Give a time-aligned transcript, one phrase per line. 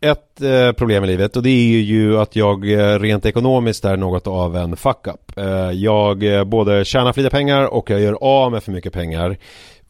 [0.00, 3.96] ett eh, problem i livet och det är ju att jag eh, rent ekonomiskt är
[3.96, 5.38] något av en fuck-up.
[5.38, 8.92] Eh, Jag eh, både tjänar för lite pengar och jag gör av med för mycket
[8.92, 9.36] pengar.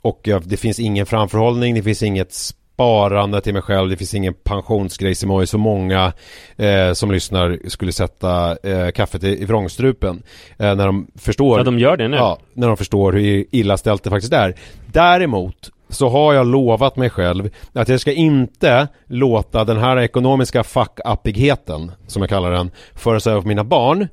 [0.02, 4.14] Och jag- det finns ingen framförhållning, det finns inget sparande till mig själv, det finns
[4.14, 6.12] ingen pensionsgrej som har så många
[6.56, 10.22] eh, som lyssnar skulle sätta eh, kaffet i, i vrångstrupen.
[10.58, 12.16] Eh, när de förstår Ja, de gör det nu.
[12.16, 14.54] Ja, när de förstår hur illa ställt det faktiskt är.
[14.86, 20.62] Däremot så har jag lovat mig själv att jag ska inte låta den här ekonomiska
[20.62, 24.08] fuck-uppigheten, som jag kallar den, föras över på mina barn.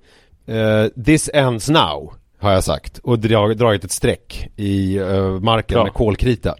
[0.48, 2.98] Eh, this ends now, har jag sagt.
[2.98, 5.84] Och drag, dragit ett streck i eh, marken Bra.
[5.84, 6.56] med kolkrita.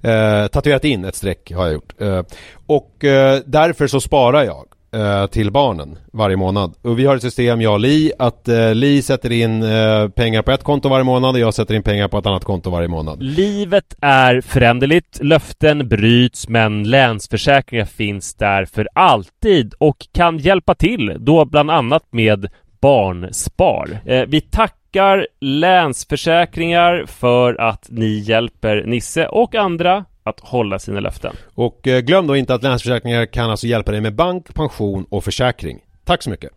[0.00, 2.00] Eh, tatuerat in ett streck har jag gjort.
[2.00, 2.22] Eh,
[2.66, 6.74] och eh, därför så sparar jag eh, till barnen varje månad.
[6.82, 10.42] Och vi har ett system, jag och Li, att eh, Li sätter in eh, pengar
[10.42, 12.88] på ett konto varje månad och jag sätter in pengar på ett annat konto varje
[12.88, 13.22] månad.
[13.22, 21.16] Livet är föränderligt, löften bryts, men Länsförsäkringar finns där för alltid och kan hjälpa till,
[21.18, 22.48] då bland annat med
[22.80, 23.98] Barnspar.
[24.06, 31.36] Eh, vi tackar Länsförsäkringar för att ni hjälper Nisse och andra att hålla sina löften.
[31.54, 35.24] Och eh, glöm då inte att Länsförsäkringar kan alltså hjälpa dig med bank, pension och
[35.24, 35.80] försäkring.
[36.04, 36.50] Tack så mycket!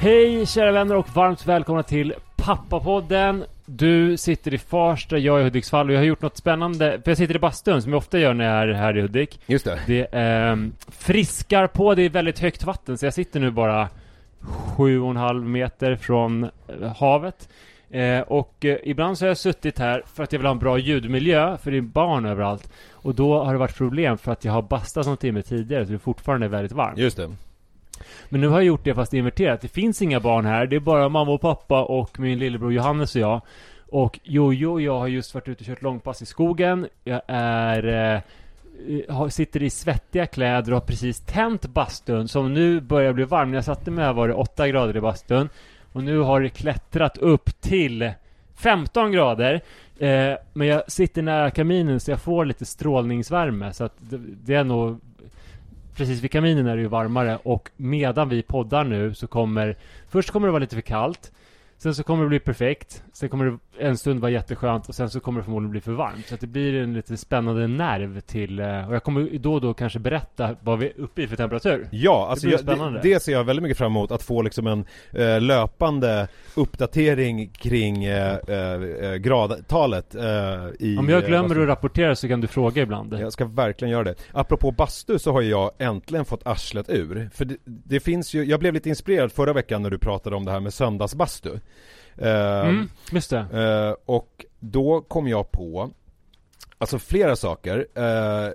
[0.00, 3.44] Hej kära vänner och varmt välkomna till Pappapodden.
[3.66, 7.00] Du sitter i Farsta, jag är i Hudiksvall och jag har gjort något spännande.
[7.04, 9.40] För jag sitter i bastun som jag ofta gör när jag är här i Hudik.
[9.46, 9.80] Just det.
[9.86, 13.88] Det ehm, friskar på, det är väldigt högt vatten så jag sitter nu bara
[14.76, 16.50] sju och en halv meter från eh,
[16.96, 17.48] havet.
[17.90, 20.58] Eh, och eh, ibland så har jag suttit här för att jag vill ha en
[20.58, 22.70] bra ljudmiljö, för det är barn överallt.
[22.92, 25.92] Och då har det varit problem för att jag har bastat någon timme tidigare så
[25.92, 26.98] det fortfarande är väldigt varmt.
[26.98, 27.30] Just det.
[28.28, 29.60] Men nu har jag gjort det fast inverterat.
[29.60, 30.66] Det finns inga barn här.
[30.66, 33.40] Det är bara mamma och pappa och min lillebror Johannes och jag.
[33.88, 36.86] Och Jojo och jag har just varit ute och kört långpass i skogen.
[37.04, 38.14] Jag är...
[38.14, 38.20] Eh,
[39.28, 43.50] sitter i svettiga kläder och har precis tänt bastun som nu börjar bli varm.
[43.50, 45.48] När jag satte mig här var det 8 grader i bastun.
[45.92, 48.12] Och nu har det klättrat upp till
[48.56, 49.60] 15 grader.
[49.98, 53.72] Eh, men jag sitter nära kaminen så jag får lite strålningsvärme.
[53.72, 55.00] Så att det, det är nog
[55.96, 59.76] precis vid kaminen är det ju varmare och medan vi poddar nu så kommer
[60.08, 61.32] Först kommer det vara lite för kallt
[61.78, 65.10] Sen så kommer det bli perfekt Sen kommer det en stund vara jätteskönt och sen
[65.10, 68.20] så kommer det förmodligen bli för varmt Så att det blir en lite spännande nerv
[68.20, 71.26] till eh, Och jag kommer då och då kanske berätta vad vi är uppe i
[71.28, 73.00] för temperatur Ja, alltså blir jag, spännande.
[73.02, 77.48] det, det ser jag väldigt mycket fram emot, att få liksom en eh, löpande uppdatering
[77.48, 80.22] kring eh, eh, gradtalet eh,
[80.78, 83.92] i Om jag eh, glömmer att rapportera så kan du fråga ibland Jag ska verkligen
[83.92, 84.14] göra det.
[84.32, 87.30] Apropå bastu så har jag äntligen fått arslet ur.
[87.34, 90.44] För det, det finns ju, jag blev lite inspirerad förra veckan när du pratade om
[90.44, 91.50] det här med söndagsbastu.
[92.18, 95.90] Eh, mm, just det Eh, och då kom jag på
[96.78, 98.52] Alltså flera saker eh,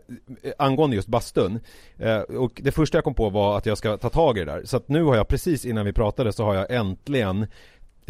[0.57, 1.59] angående just bastun.
[1.97, 4.51] Eh, och det första jag kom på var att jag ska ta tag i det
[4.51, 4.61] där.
[4.65, 7.47] Så att nu har jag precis innan vi pratade så har jag äntligen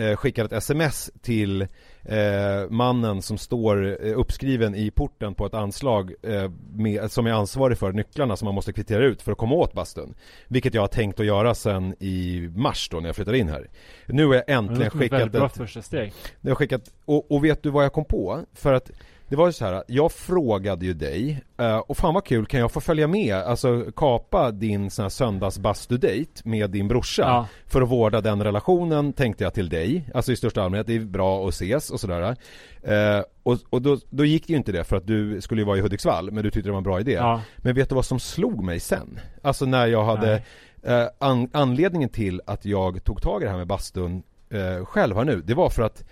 [0.02, 5.54] eh, skickat ett sms till eh, mannen som står eh, uppskriven i porten på ett
[5.54, 9.38] anslag eh, med, som är ansvarig för nycklarna som man måste kvittera ut för att
[9.38, 10.14] komma åt bastun.
[10.48, 13.70] Vilket jag har tänkt att göra sen i mars då när jag flyttade in här.
[14.06, 17.32] Nu har jag Det äntligen som ett skickat väldigt bra första steg jag skickat, och,
[17.32, 18.46] och vet du vad jag kom på?
[18.54, 18.92] För att
[19.32, 22.60] det var ju så här, jag frågade ju dig, eh, och fan vad kul, kan
[22.60, 27.22] jag få följa med, alltså kapa din sån här söndagsbastudate med din brorsa?
[27.22, 27.48] Ja.
[27.66, 31.00] För att vårda den relationen tänkte jag till dig, alltså i största allmänhet, det är
[31.00, 32.36] bra att ses och sådär.
[32.84, 35.66] Eh, och och då, då gick det ju inte det för att du skulle ju
[35.66, 37.12] vara i Hudiksvall, men du tyckte det var en bra idé.
[37.12, 37.42] Ja.
[37.58, 39.20] Men vet du vad som slog mig sen?
[39.42, 40.44] Alltså när jag hade
[40.84, 45.16] eh, an, Anledningen till att jag tog tag i det här med bastun eh, själv
[45.16, 46.04] här nu, det var för att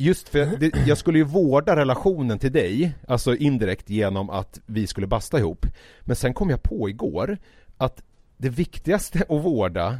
[0.00, 4.86] Just för det, jag skulle ju vårda relationen till dig, alltså indirekt genom att vi
[4.86, 5.66] skulle basta ihop.
[6.00, 7.38] Men sen kom jag på igår
[7.76, 8.02] att
[8.36, 9.98] det viktigaste att vårda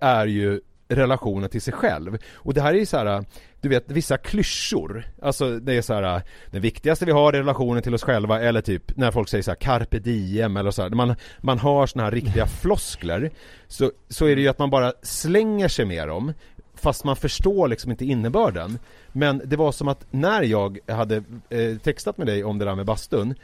[0.00, 2.18] är ju relationen till sig själv.
[2.34, 3.24] Och det här är ju så här,
[3.60, 5.04] du vet vissa klyschor.
[5.22, 8.60] Alltså det är så här, det viktigaste vi har är relationen till oss själva eller
[8.60, 12.04] typ när folk säger så här carpe diem eller så här, man, man har såna
[12.04, 13.30] här riktiga floskler.
[13.68, 16.32] Så, så är det ju att man bara slänger sig med dem
[16.80, 18.78] fast man förstår liksom inte innebörden.
[19.12, 22.74] Men det var som att när jag hade eh, textat med dig om det där
[22.74, 23.34] med bastun,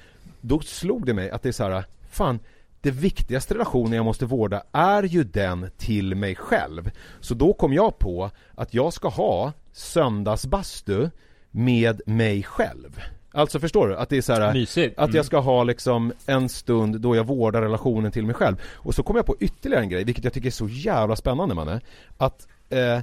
[0.40, 2.38] då slog det mig att det är så här, fan,
[2.80, 6.90] det viktigaste relationen jag måste vårda är ju den till mig själv.
[7.20, 11.10] Så då kom jag på att jag ska ha söndagsbastu
[11.50, 13.00] med mig själv.
[13.32, 13.96] Alltså förstår du?
[13.96, 14.98] Att det är så här, Mysigt.
[14.98, 18.56] Att jag ska ha liksom en stund då jag vårdar relationen till mig själv.
[18.72, 21.54] Och så kom jag på ytterligare en grej, vilket jag tycker är så jävla spännande
[21.54, 21.80] mannen.
[22.16, 23.00] Att eh,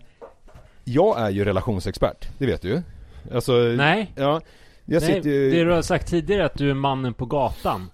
[0.84, 2.82] jag är ju relationsexpert, det vet du ju.
[3.34, 4.12] Alltså, Nej.
[4.16, 4.42] Ja,
[4.86, 5.52] jag Nej, sitter ju...
[5.52, 7.90] det du har sagt tidigare att du är mannen på gatan.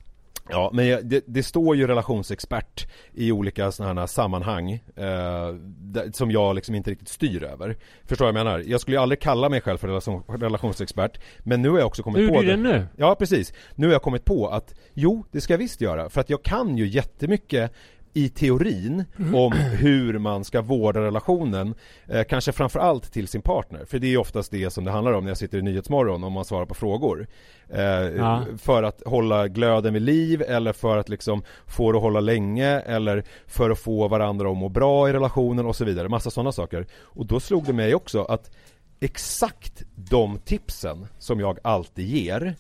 [0.52, 6.12] Ja, men jag, det, det, står ju relationsexpert i olika sådana här sammanhang eh, där,
[6.14, 7.78] som jag liksom inte riktigt styr över.
[8.06, 8.60] Förstår vad jag menar?
[8.60, 12.04] Jag skulle ju aldrig kalla mig själv för relation, relationsexpert, men nu har jag också
[12.04, 12.88] kommit du på gjorde det nu?
[12.98, 13.54] Ja, precis.
[13.76, 16.44] Nu har jag kommit på att jo, det ska jag visst göra, för att jag
[16.44, 17.72] kan ju jättemycket
[18.14, 21.76] i teorin om hur man ska vårda relationen,
[22.08, 23.86] eh, kanske framförallt till sin partner.
[23.86, 26.34] För det är oftast det som det handlar om när jag sitter i Nyhetsmorgon om
[26.34, 27.28] man svarar på frågor.
[27.70, 28.46] Eh, ja.
[28.58, 32.80] För att hålla glöden vid liv eller för att liksom få det att hålla länge
[32.80, 36.10] eller för att få varandra att må bra i relationen och så vidare.
[36.10, 36.86] Massa sådana saker.
[37.02, 38.52] Och då slog det mig också att
[39.00, 42.56] exakt de tipsen som jag alltid ger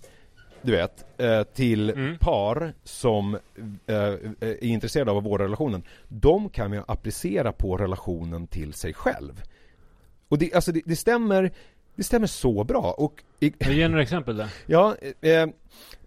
[0.61, 2.17] du vet, eh, till mm.
[2.17, 3.35] par som
[3.87, 3.95] eh,
[4.39, 5.83] är intresserade av vårda relationen.
[6.07, 9.43] De kan ju applicera på relationen till sig själv.
[10.27, 11.51] Och det, alltså det, det stämmer
[11.95, 13.23] det stämmer så bra och...
[13.39, 14.53] Ge några exempel där.
[14.65, 15.47] Ja, eh,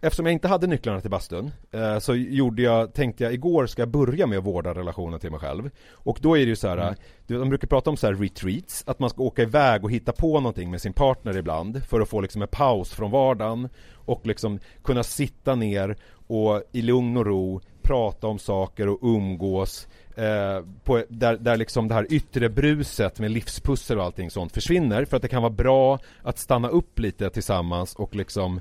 [0.01, 3.83] eftersom jag inte hade nycklarna till bastun eh, så gjorde jag, tänkte jag igår ska
[3.83, 5.71] jag börja med att vårda relationen till mig själv.
[5.93, 6.95] Och då är det ju så här, mm.
[7.27, 10.41] de brukar prata om så här retreats, att man ska åka iväg och hitta på
[10.41, 14.59] någonting med sin partner ibland för att få liksom en paus från vardagen och liksom
[14.85, 15.97] kunna sitta ner
[16.27, 21.89] och i lugn och ro prata om saker och umgås Eh, på, där, där liksom
[21.89, 25.53] det här yttre bruset med livspussel och allting sånt försvinner för att det kan vara
[25.53, 28.61] bra att stanna upp lite tillsammans och liksom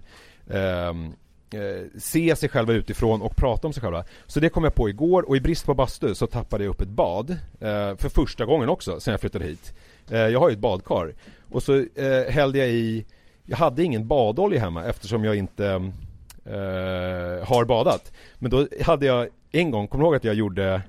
[0.49, 1.13] ehm,
[1.53, 4.03] eh, se sig själva utifrån och prata om sig själva.
[4.27, 6.81] Så det kom jag på igår och i brist på bastu så tappade jag upp
[6.81, 9.73] ett bad eh, för första gången också sen jag flyttade hit.
[10.09, 11.13] Eh, jag har ju ett badkar
[11.51, 13.05] och så eh, hällde jag i
[13.45, 15.65] jag hade ingen badolja hemma eftersom jag inte
[16.45, 18.11] eh, har badat.
[18.39, 20.81] Men då hade jag en gång, kommer du ihåg att jag gjorde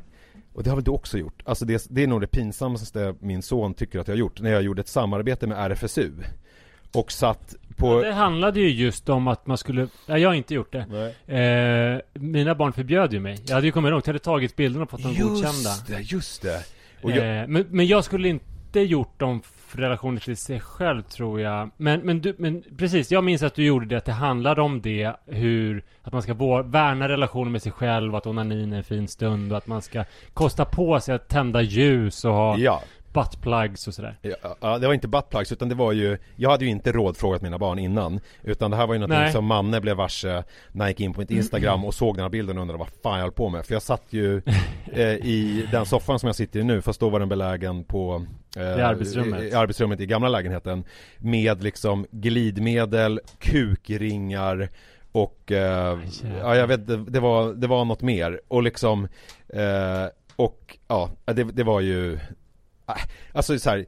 [0.55, 1.43] och det har väl du också gjort?
[1.45, 4.51] Alltså det, det är nog det pinsammaste min son tycker att jag har gjort När
[4.51, 6.11] jag gjorde ett samarbete med RFSU
[6.93, 7.87] Och satt på...
[8.03, 9.89] Ja, det handlade ju just om att man skulle...
[10.07, 11.13] Ja, jag har inte gjort det.
[11.35, 13.39] Eh, Mina barn förbjöd ju mig.
[13.47, 16.01] Jag hade ju kommit ihåg, jag hade tagit bilderna och fått dem godkända Just det,
[16.01, 16.65] just det.
[17.03, 17.41] Jag...
[17.41, 19.43] eh, men, men jag skulle inte gjort dem
[19.77, 21.71] relationer till sig själv tror jag.
[21.77, 24.81] Men, men, du, men precis, jag minns att du gjorde det, att det handlade om
[24.81, 29.09] det, hur, att man ska värna relationen med sig själv, att onanin är en fin
[29.09, 30.05] stund och att man ska
[30.35, 34.19] kosta på sig att tända ljus och ha ja buttplugs och sådär.
[34.23, 37.43] Ja, ja, det var inte buttplugs utan det var ju Jag hade ju inte rådfrågat
[37.43, 39.33] mina barn innan Utan det här var ju någonting Nej.
[39.33, 42.31] som Manne blev varse När jag gick in på mitt Instagram och såg den här
[42.31, 43.67] bilden och undrade vad fan jag höll på med.
[43.67, 44.43] För jag satt ju
[44.93, 48.27] eh, i den soffan som jag sitter i nu Fast då var den belägen på
[48.57, 49.43] eh, I arbetsrummet.
[49.43, 50.85] i, i arbetsrummet i gamla lägenheten
[51.19, 54.69] Med liksom glidmedel, kukringar
[55.13, 55.99] och eh,
[56.41, 58.41] ja, jag vet, det, det, var, det var något mer.
[58.49, 59.09] Och liksom
[59.49, 60.07] eh,
[60.37, 62.19] och ja, det, det var ju
[63.33, 63.87] alltså så här,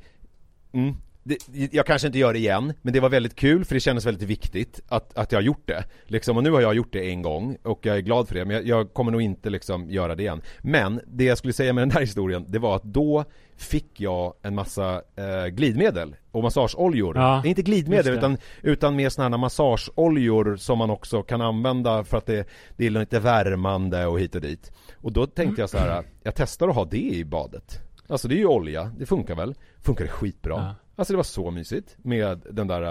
[0.73, 0.95] mm,
[1.25, 1.39] det,
[1.73, 4.29] jag kanske inte gör det igen, men det var väldigt kul för det kändes väldigt
[4.29, 5.85] viktigt att, att jag har gjort det.
[6.07, 8.45] Liksom, och nu har jag gjort det en gång och jag är glad för det,
[8.45, 10.43] men jag, jag, kommer nog inte liksom göra det igen.
[10.61, 13.25] Men det jag skulle säga med den här historien, det var att då
[13.57, 17.17] fick jag en massa eh, glidmedel och massageoljor.
[17.17, 22.19] Ja, inte glidmedel utan, utan mer sådana här massageoljor som man också kan använda för
[22.19, 24.73] att det, det är lite värmande och hit och dit.
[25.03, 27.81] Och då tänkte jag så här, jag testar att ha det i badet.
[28.09, 29.55] Alltså det är ju olja, det funkar väl?
[29.83, 30.55] Funkar det skitbra?
[30.55, 30.75] Ja.
[30.97, 32.83] Alltså det var så mysigt med den där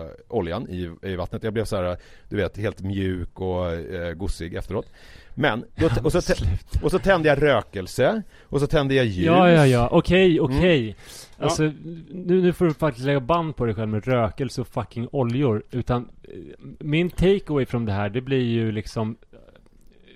[0.00, 1.42] eh, oljan i, i vattnet.
[1.42, 1.96] Jag blev så här,
[2.28, 4.92] du vet, helt mjuk och eh, gossig efteråt.
[5.34, 6.34] Men, då, och, så,
[6.82, 10.58] och så tände jag rökelse Och så tände jag ljus Ja, ja, ja, okej, okay,
[10.58, 10.94] okej mm.
[11.38, 11.72] Alltså, ja.
[12.10, 15.62] nu, nu får du faktiskt lägga band på dig själv med rökelse och fucking oljor
[15.70, 16.38] Utan, eh,
[16.78, 19.16] min takeaway från det här, det blir ju liksom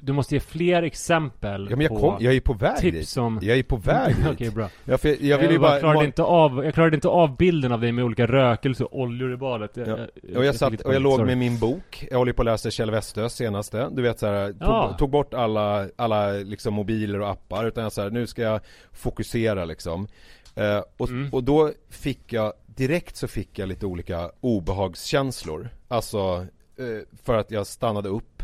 [0.02, 2.96] du måste ge fler exempel Ja men jag på kom, jag är på väg tips
[2.98, 3.08] dit.
[3.08, 3.38] som...
[3.42, 4.26] Jag är på väg dit.
[4.32, 4.68] Okej, bra.
[4.84, 5.78] Ja, för jag vill ju bara...
[5.80, 9.32] klarade inte av, jag klarade inte av bilden av dig med olika rökelser och oljor
[9.32, 9.76] i badet.
[9.76, 9.98] Jag, Ja.
[10.22, 11.26] jag, Och jag satt, och jag låg sorry.
[11.26, 14.46] med min bok, jag håller på att läsa Kjell Westös senaste, du vet så här,
[14.52, 14.96] tog, Ja.
[14.98, 18.60] tog bort alla, alla liksom mobiler och appar utan jag så här, nu ska jag
[18.92, 20.08] fokusera liksom
[20.54, 21.28] eh, och, Mm.
[21.32, 26.46] och då fick jag, direkt så fick jag lite olika obehagskänslor Alltså,
[26.78, 28.35] eh, för att jag stannade upp,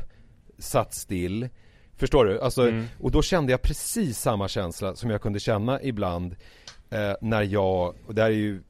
[0.63, 1.49] satt still
[1.97, 2.41] Förstår du?
[2.41, 2.87] Alltså, Mm.
[3.01, 6.37] och då kände jag precis samma känsla som jag kunde känna ibland
[6.91, 8.63] eh, när jag, och det här är ju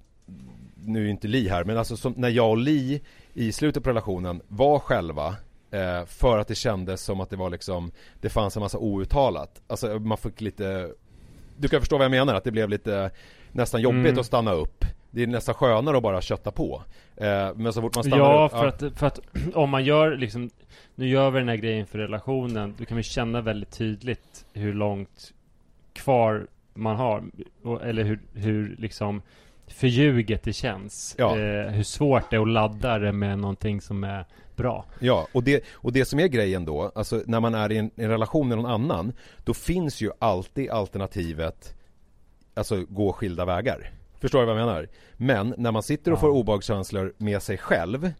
[0.85, 3.03] nu är ju inte Li här, men alltså som, när jag och Li
[3.35, 5.37] i slutet på relationen var själva
[5.71, 9.63] eh, för att det kändes som att det var liksom Det fanns en massa outtalat
[9.67, 10.91] Alltså man fick lite
[11.57, 13.11] Du kan förstå vad jag menar, att det blev lite
[13.53, 14.19] Nästan jobbigt Mm.
[14.19, 16.83] att stanna upp Det är nästan skönare att bara kötta på
[17.57, 19.21] Men så fort man stannar Ja, upp för att, för att
[19.55, 20.51] om man gör liksom
[20.95, 24.75] Nu gör vi den här grejen för relationen Då kan vi känna väldigt tydligt hur
[24.75, 25.33] långt
[25.93, 27.23] kvar man har
[27.83, 29.23] Eller hur, hur liksom
[29.67, 31.15] förljuget det känns.
[31.19, 31.39] Ja.
[31.39, 34.25] eh, Hur svårt det är att ladda det med någonting som är
[34.57, 34.85] bra.
[34.99, 37.91] Ja, och det, och det som är grejen då, alltså när man är i en,
[37.97, 39.13] en relation med någon annan
[39.45, 41.75] Då finns ju alltid alternativet
[42.55, 43.91] Alltså gå skilda vägar
[44.23, 44.89] Förstår du vad jag menar?
[45.17, 48.13] Men när man sitter och får obehagskänslor med sig själv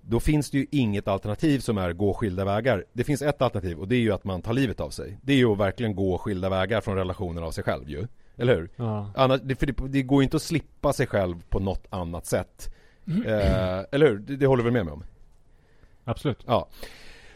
[0.00, 3.78] Då finns det ju inget alternativ som är gå skilda vägar Det finns ett alternativ
[3.78, 5.96] och det är ju att man tar livet av sig Det är ju att verkligen
[5.96, 8.70] gå skilda vägar från relationen av sig själv ju Eller hur?
[8.76, 11.86] Ja, Annars, det, för det, det går ju inte att slippa sig själv på något
[11.90, 12.74] annat sätt
[13.06, 14.18] eh, Eller hur?
[14.18, 15.04] Det, det håller du väl med mig om?
[16.04, 16.68] absolut Ja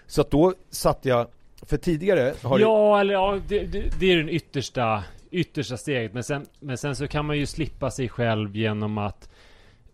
[0.07, 1.27] Så att då satt jag
[1.63, 6.25] För tidigare har Ja, eller ja, det, det, det är den yttersta Yttersta steget men
[6.25, 9.29] sen, men sen så kan man ju slippa sig själv genom att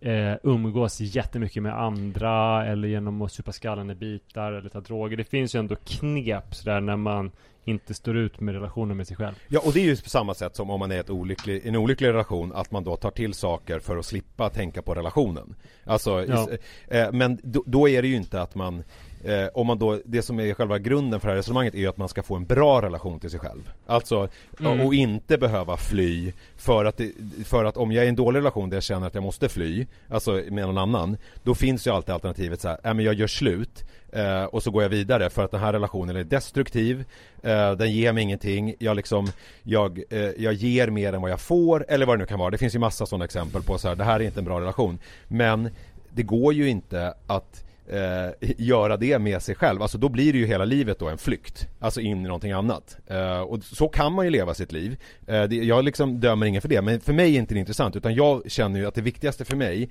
[0.00, 5.16] eh, umgås jättemycket med andra eller genom att supa skallen i bitar eller ta droger.
[5.16, 7.30] Det finns ju ändå knep sådär när man
[7.64, 9.34] inte står ut med relationen med sig själv.
[9.48, 11.66] Ja och det är ju på samma sätt som om man är i ett olycklig,
[11.66, 15.54] en olycklig relation Att man då tar till saker för att slippa tänka på relationen
[15.84, 16.48] Alltså, Ja.
[16.88, 18.82] eh, men då, då är det ju inte att man
[19.24, 21.86] eh, Om man då, det som är själva grunden för det här resonemanget är ju
[21.86, 23.72] att man ska få en bra relation till sig själv.
[23.86, 24.28] Alltså,
[24.60, 24.80] Mm.
[24.80, 27.12] och inte behöva fly för att, det,
[27.44, 29.48] för att om jag är i en dålig relation där jag känner att jag måste
[29.48, 33.14] fly Alltså med någon annan Då finns ju alltid alternativet så här, äh, men jag
[33.14, 37.04] gör slut eh, Och så går jag vidare för att den här relationen är destruktiv
[37.42, 39.28] eh, Den ger mig ingenting Jag liksom
[39.62, 42.50] Jag, eh, jag ger mer än vad jag får Eller vad det nu kan vara.
[42.50, 44.60] Det finns ju massa sådana exempel på så här, det här är inte en bra
[44.60, 44.98] relation
[45.28, 45.70] Men
[46.10, 49.82] det går ju inte att eh, göra det med sig själv.
[49.82, 51.68] Alltså då blir det ju hela livet då en flykt.
[51.78, 52.96] Alltså in i någonting annat.
[53.06, 54.96] Eh, och så kan man ju leva sitt liv.
[55.26, 56.82] Eh, det, jag liksom dömer ingen för det.
[56.82, 57.96] Men för mig är inte det intressant.
[57.96, 59.90] Utan jag känner ju att det viktigaste för mig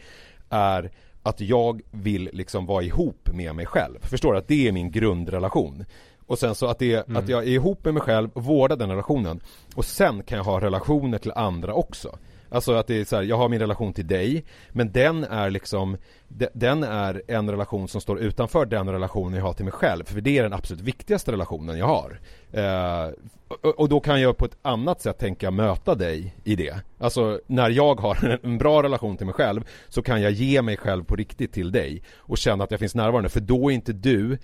[0.50, 0.91] är
[1.24, 3.98] att jag vill liksom vara ihop med mig själv.
[4.01, 4.39] Förstår du?
[4.39, 5.86] Att det är min grundrelation.
[6.25, 9.41] Och sen så att, det, att jag är ihop med mig själv vårdar den relationen.
[9.75, 12.18] Och sen kan jag ha relationer till andra också.
[12.51, 15.50] Alltså att det är så här, jag har min relation till dig Men den är
[15.50, 19.72] liksom de- Den är en relation som står utanför den relationen jag har till mig
[19.74, 22.20] själv För det är den absolut viktigaste relationen jag har.
[22.51, 23.12] Eh,
[23.48, 26.75] och, och då kan jag på ett annat sätt tänka möta dig i det.
[27.00, 30.62] Alltså när jag har en, en bra relation till mig själv Så kan jag ge
[30.62, 33.75] mig själv på riktigt till dig Och känna att jag finns närvarande för då är
[33.75, 34.38] inte du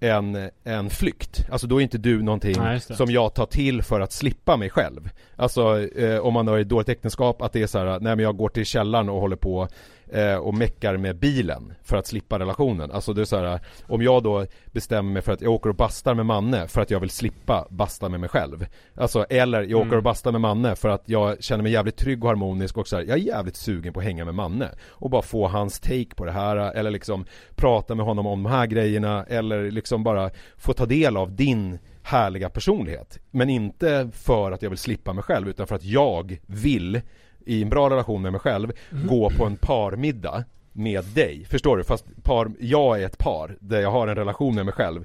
[0.00, 1.46] en, en flykt.
[1.50, 4.70] Alltså då är inte du någonting Nej, som jag tar till för att slippa mig
[4.70, 5.10] själv.
[5.36, 8.18] Alltså eh, om man har ett dåligt äktenskap att det är så här, nej men
[8.18, 9.68] jag går till källaren och håller på
[10.12, 14.02] eh, och meckar med bilen för att slippa relationen Alltså det är så här, om
[14.02, 17.00] jag då bestämmer mig för att jag åker och bastar med Manne för att jag
[17.00, 19.96] vill slippa basta med mig själv Alltså eller jag åker Mm.
[19.96, 22.96] och bastar med Manne för att jag känner mig jävligt trygg och harmonisk och så
[22.96, 26.14] här, jag är jävligt sugen på att hänga med Manne och bara få hans take
[26.16, 27.24] på det här eller liksom
[27.56, 31.78] prata med honom om de här grejerna eller liksom bara få ta del av din
[32.02, 33.18] härliga personlighet.
[33.30, 37.00] Men inte för att jag vill slippa mig själv utan för att jag vill
[37.48, 38.72] i en bra relation med mig själv
[39.08, 41.44] gå på en parmiddag med dig.
[41.50, 41.84] Förstår du?
[41.84, 45.04] Fast par, jag är ett par där jag har en relation med mig själv.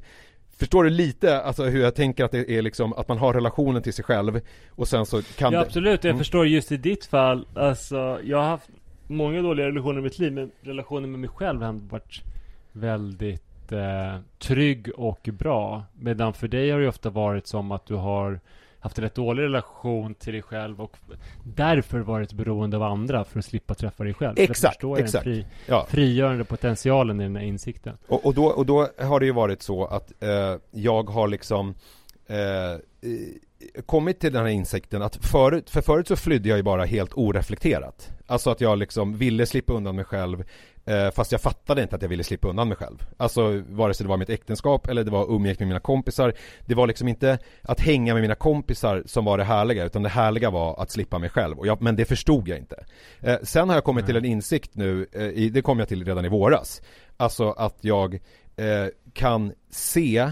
[0.57, 3.81] Förstår du lite alltså hur jag tänker att det är liksom att man har relationen
[3.81, 5.65] till sig själv och sen så kan Ja det...
[5.65, 6.17] absolut, jag Mm.
[6.19, 8.69] förstår just i ditt fall Alltså, jag har haft
[9.07, 12.21] många dåliga relationer i mitt liv Men relationen med mig själv har varit
[12.71, 17.95] väldigt eh, trygg och bra Medan för dig har det ofta varit som att du
[17.95, 18.39] har
[18.83, 20.97] haft en rätt dålig relation till dig själv och
[21.43, 24.33] därför varit beroende av andra för att slippa träffa dig själv.
[24.39, 25.23] Exakt, jag exakt.
[25.25, 25.85] Den fri, Ja.
[25.89, 27.97] frigörande potentialen i den här insikten.
[28.07, 31.73] Och, och, då, och då har det ju varit så att eh, jag har liksom
[32.27, 32.35] eh,
[33.85, 37.13] kommit till den här insikten att förut, för förut så flydde jag ju bara helt
[37.13, 38.09] oreflekterat.
[38.27, 40.43] Alltså att jag liksom ville slippa undan mig själv
[41.13, 43.05] fast jag fattade inte att jag ville slippa undan mig själv.
[43.17, 46.33] Alltså vare sig det var mitt äktenskap eller det var umgänget med mina kompisar.
[46.65, 50.09] Det var liksom inte att hänga med mina kompisar som var det härliga utan det
[50.09, 51.59] härliga var att slippa mig själv.
[51.59, 52.85] Och jag, men det förstod jag inte.
[53.19, 56.05] Eh, sen har jag kommit till en insikt nu, eh, i, det kom jag till
[56.05, 56.81] redan i våras.
[57.17, 58.13] Alltså att jag
[58.55, 60.31] eh, kan se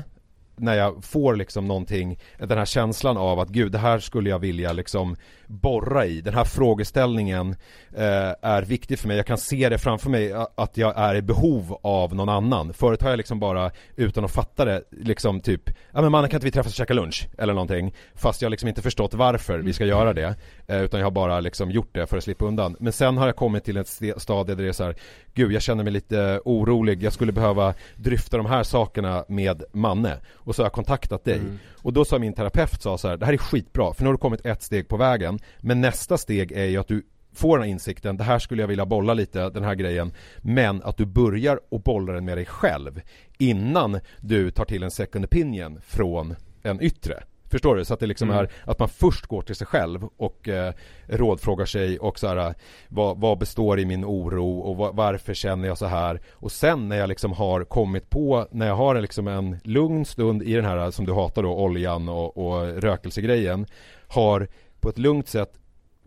[0.55, 4.39] när jag får liksom någonting, den här känslan av att gud det här skulle jag
[4.39, 5.15] vilja liksom
[5.51, 6.21] borra i.
[6.21, 7.55] Den här frågeställningen
[7.95, 9.17] eh, är viktig för mig.
[9.17, 12.73] Jag kan se det framför mig att jag är i behov av någon annan.
[12.73, 16.37] Förut har jag liksom bara, utan att fatta det, liksom typ Ja men mannen kan
[16.37, 17.27] inte vi träffas och käka lunch?
[17.37, 17.93] Eller någonting.
[18.15, 20.35] Fast jag liksom inte förstått varför vi ska göra det.
[20.67, 22.75] Eh, utan jag har bara liksom gjort det för att slippa undan.
[22.79, 24.95] Men sen har jag kommit till ett stadie där det är så här,
[25.33, 27.03] Gud jag känner mig lite orolig.
[27.03, 30.17] Jag skulle behöva dryfta de här sakerna med Manne.
[30.33, 31.37] Och så har jag kontaktat dig.
[31.37, 31.59] Mm.
[31.73, 33.93] Och då sa min terapeut sa så här, det här är skitbra.
[33.93, 35.39] För nu har du kommit ett steg på vägen.
[35.59, 38.67] Men nästa steg är ju att du får den här insikten, det här skulle jag
[38.67, 40.13] vilja bolla lite, den här grejen.
[40.37, 43.01] Men att du börjar och bollar den med dig själv
[43.37, 47.23] innan du tar till en second opinion från en yttre.
[47.51, 47.85] Förstår du?
[47.85, 48.39] Så att det liksom mm.
[48.39, 50.73] är att man först går till sig själv och eh,
[51.07, 52.55] rådfrågar sig och så här
[52.87, 56.21] vad, vad består i min oro och var, varför känner jag så här?
[56.31, 60.43] Och sen när jag liksom har kommit på, när jag har liksom en lugn stund
[60.43, 63.65] i den här som du hatar då, oljan och, och rökelsegrejen
[64.07, 64.47] har
[64.81, 65.53] på ett lugnt sätt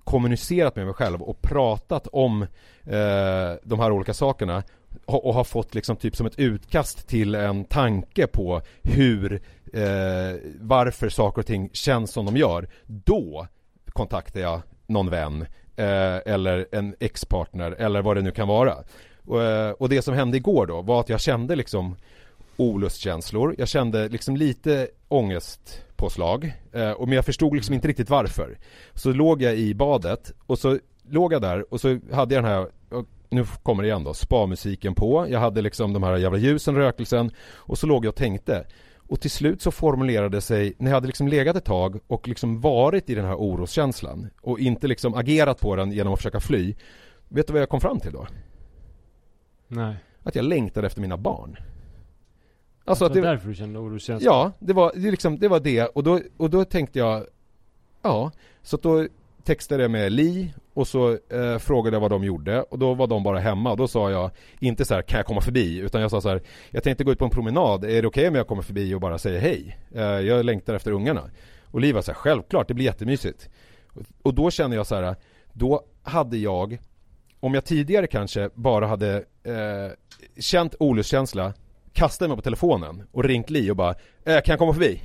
[0.04, 2.42] kommunicerat med mig själv och pratat om
[2.82, 4.62] eh, de här olika sakerna
[5.06, 9.32] och har fått liksom typ som ett utkast till en tanke på hur,
[9.72, 12.68] eh, varför saker och ting känns som de gör.
[12.86, 13.46] Då
[13.86, 18.74] kontaktar jag någon vän eh, eller en ex-partner eller vad det nu kan vara.
[19.24, 21.96] Och, eh, och det som hände igår då var att jag kände liksom
[22.56, 23.54] olustkänslor.
[23.58, 26.52] Jag kände liksom lite ångest ångestpåslag.
[26.72, 28.58] Eh, och men jag förstod liksom inte riktigt varför.
[28.94, 32.50] Så låg jag i badet och så låg jag där och så hade jag den
[32.50, 32.68] här
[33.30, 35.26] nu kommer det igen då, spa-musiken på.
[35.28, 37.30] Jag hade liksom de här jävla ljusen, rökelsen
[37.66, 38.66] och så låg jag och tänkte.
[39.08, 42.60] Och till slut så formulerade sig, när jag hade liksom legat ett tag och liksom
[42.60, 46.74] varit i den här oroskänslan och inte liksom agerat på den genom att försöka fly.
[47.28, 48.26] Vet du vad jag kom fram till då?
[49.68, 49.96] Nej.
[50.22, 51.56] Att jag längtade efter mina barn.
[52.84, 54.26] Alltså att det var därför du kände oroskänsla?
[54.26, 57.26] Ja, det var, det, liksom, det var det och då, och då tänkte jag
[58.04, 58.30] Ja,
[58.62, 59.06] så då
[59.44, 63.06] textade jag med Li och så eh, frågade jag vad de gjorde och då var
[63.06, 65.78] de bara hemma och då sa jag inte så här, kan jag komma förbi?
[65.78, 68.06] Utan jag sa så här, jag tänkte gå ut på en promenad, är det okej
[68.06, 69.78] okay om jag kommer förbi och bara säger hej?
[69.94, 71.30] Eh, jag längtar efter ungarna.
[71.70, 73.48] Och Li var så här, självklart, det blir jättemysigt.
[74.22, 75.16] Och då kände jag så här,
[75.52, 76.78] då hade jag,
[77.40, 79.92] om jag tidigare kanske bara hade eh,
[80.40, 81.52] känt olustkänsla,
[81.94, 85.00] kastat mig på telefonen och ringt Li och bara, eh, kan jag komma förbi?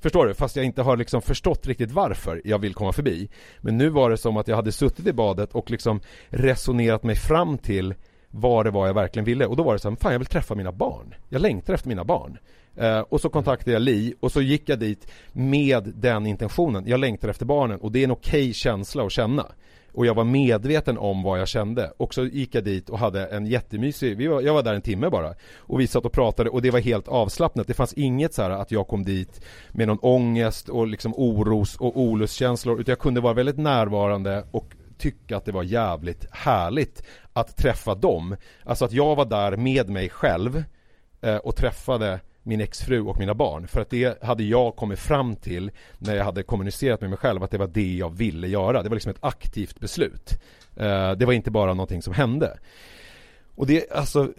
[0.00, 0.34] Förstår du?
[0.34, 3.28] Fast jag inte har liksom förstått riktigt varför jag vill komma förbi.
[3.60, 7.16] Men nu var det som att jag hade suttit i badet och liksom resonerat mig
[7.16, 7.94] fram till
[8.30, 9.46] vad det var jag verkligen ville.
[9.46, 11.14] Och då var det så här, fan jag vill träffa mina barn.
[11.28, 12.38] Jag längtar efter mina barn.
[12.76, 16.84] Eh, och så kontaktade jag Li och så gick jag dit med den intentionen.
[16.86, 19.46] Jag längtar efter barnen och det är en okej okay känsla att känna
[19.94, 23.26] och jag var medveten om vad jag kände och så gick jag dit och hade
[23.26, 26.50] en jättemysig, vi var, jag var där en timme bara och vi satt och pratade
[26.50, 27.66] och det var helt avslappnat.
[27.66, 31.76] Det fanns inget så här att jag kom dit med någon ångest och liksom oros
[31.76, 37.02] och olustkänslor utan jag kunde vara väldigt närvarande och tycka att det var jävligt härligt
[37.32, 38.36] att träffa dem.
[38.64, 40.64] Alltså att jag var där med mig själv
[41.20, 43.66] eh, och träffade min exfru och mina barn.
[43.68, 47.42] För att det hade jag kommit fram till när jag hade kommunicerat med mig själv
[47.42, 48.82] att det var det jag ville göra.
[48.82, 50.30] Det var liksom ett aktivt beslut.
[50.76, 52.58] Eh, det var inte bara någonting som hände.
[53.56, 54.32] Och det, alltså,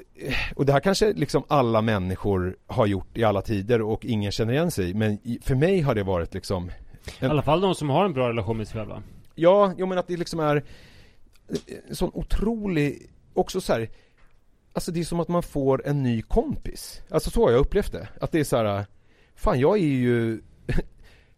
[0.56, 4.54] och det här kanske liksom alla människor har gjort i alla tider och ingen känner
[4.54, 6.72] igen sig Men för mig har det varit liksom
[7.20, 7.28] en...
[7.28, 9.04] I alla fall de som har en bra relation med sig själva
[9.36, 10.64] Ja, jo men att det liksom är
[11.90, 13.90] en sån otrolig, också så här,
[14.76, 17.02] Alltså det är som att man får en ny kompis.
[17.10, 18.08] Alltså så har jag upplevt det.
[18.22, 18.86] Att det är så här,
[19.36, 20.42] fan jag är ju,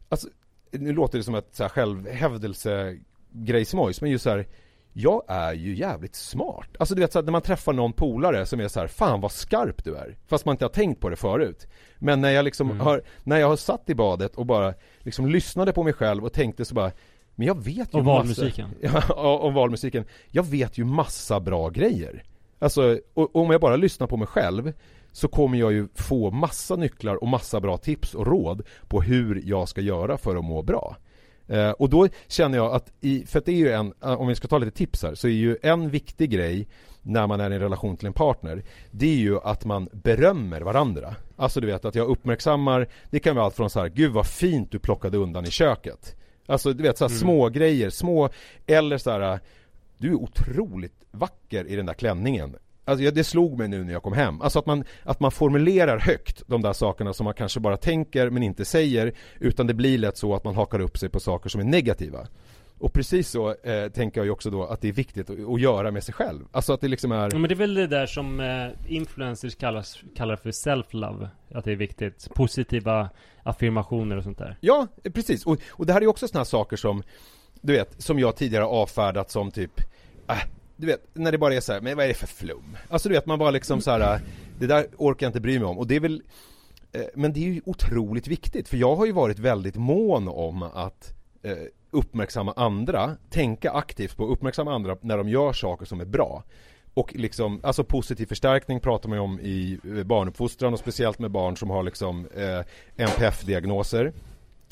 [0.10, 0.28] alltså
[0.71, 4.47] nu låter det som ett så här självhävdelse-grejsmojs, men just så här,
[4.93, 6.69] jag är ju jävligt smart.
[6.80, 9.21] Alltså du vet så här, när man träffar någon polare som är så här, fan
[9.21, 10.17] vad skarp du är.
[10.28, 11.67] Fast man inte har tänkt på det förut.
[11.97, 12.80] Men när jag liksom mm.
[12.80, 16.34] har, när jag har satt i badet och bara liksom lyssnade på mig själv och
[16.34, 16.91] tänkte så bara
[17.36, 18.69] men jag vet ju Och valmusiken.
[18.84, 20.06] Massa, ja, och valmusiken.
[20.28, 22.23] Jag vet ju massa bra grejer.
[22.60, 24.74] Alltså, och, om jag bara lyssnar på mig själv
[25.12, 29.41] så kommer jag ju få massa nycklar och massa bra tips och råd på hur
[29.46, 30.98] jag ska göra för att må bra.
[31.48, 34.28] Eh, och då känner jag att, i, för att det är ju en, eh, om
[34.28, 36.67] vi ska ta lite tips här, så är ju en viktig grej
[37.02, 40.62] när man är i en relation till en partner, det är ju att man berömmer
[40.62, 41.15] varandra.
[41.36, 44.28] Alltså du vet att jag uppmärksammar, det kan vara allt från så här, gud vad
[44.28, 46.15] fint du plockade undan i köket.
[46.46, 47.20] Alltså du vet så här, mm.
[47.20, 48.30] små grejer, små,
[48.65, 49.39] eller så här
[49.97, 52.55] du är otroligt vacker i den där klänningen.
[52.86, 54.41] Alltså det slog mig nu när jag kom hem.
[54.41, 58.29] Alltså att man, att man formulerar högt de där sakerna som man kanske bara tänker
[58.29, 59.13] men inte säger.
[59.39, 62.27] Utan det blir lätt så att man hakar upp sig på saker som är negativa.
[62.79, 65.62] Och precis så eh, tänker jag ju också då att det är viktigt att, att,
[65.62, 66.45] göra med sig själv.
[66.51, 67.29] Alltså att det liksom är...
[67.31, 71.29] Ja, men det är väl det där som eh, influencers kallas, kallar för self-love.
[71.53, 72.29] Att det är viktigt.
[72.33, 73.10] Positiva
[73.43, 74.57] affirmationer och sånt där.
[74.60, 75.45] Ja, precis.
[75.45, 77.03] Och, och det här är ju också sådana saker som,
[77.62, 79.82] du vet, som jag tidigare avfärdat som typ,
[80.30, 80.43] äh,
[80.76, 82.78] du vet, när det bara är så här, men vad är det för flum?
[82.89, 84.22] Alltså du vet, man bara liksom så här, äh,
[84.60, 85.78] det där orkar jag inte bry mig om.
[85.78, 86.24] Och det är väl,
[86.91, 90.63] eh, men det är ju otroligt viktigt, för jag har ju varit väldigt mån om
[90.63, 91.58] att eh,
[91.91, 96.43] uppmärksamma andra, tänka aktivt på att uppmärksamma andra när de gör saker som är bra.
[96.93, 101.32] Och liksom, alltså positiv förstärkning pratar man ju om i eh, barnuppfostran och speciellt med
[101.32, 102.62] barn som har liksom eh,
[103.06, 104.13] NPF-diagnoser.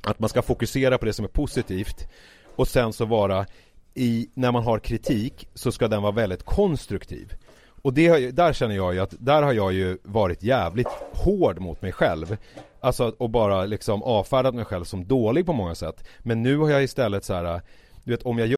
[0.02, 2.08] Att man ska fokusera på det som är positivt
[2.56, 3.46] och sen så vara
[3.94, 7.34] i, när man har kritik så ska den vara väldigt konstruktiv.
[7.82, 11.82] Och det, där känner jag ju att, där har jag ju varit jävligt hård mot
[11.82, 12.38] mig själv.
[12.80, 16.08] Alltså och bara liksom avfärdat mig själv som dålig på många sätt.
[16.20, 17.62] Men nu har jag istället så här,
[18.04, 18.58] du vet om jag gör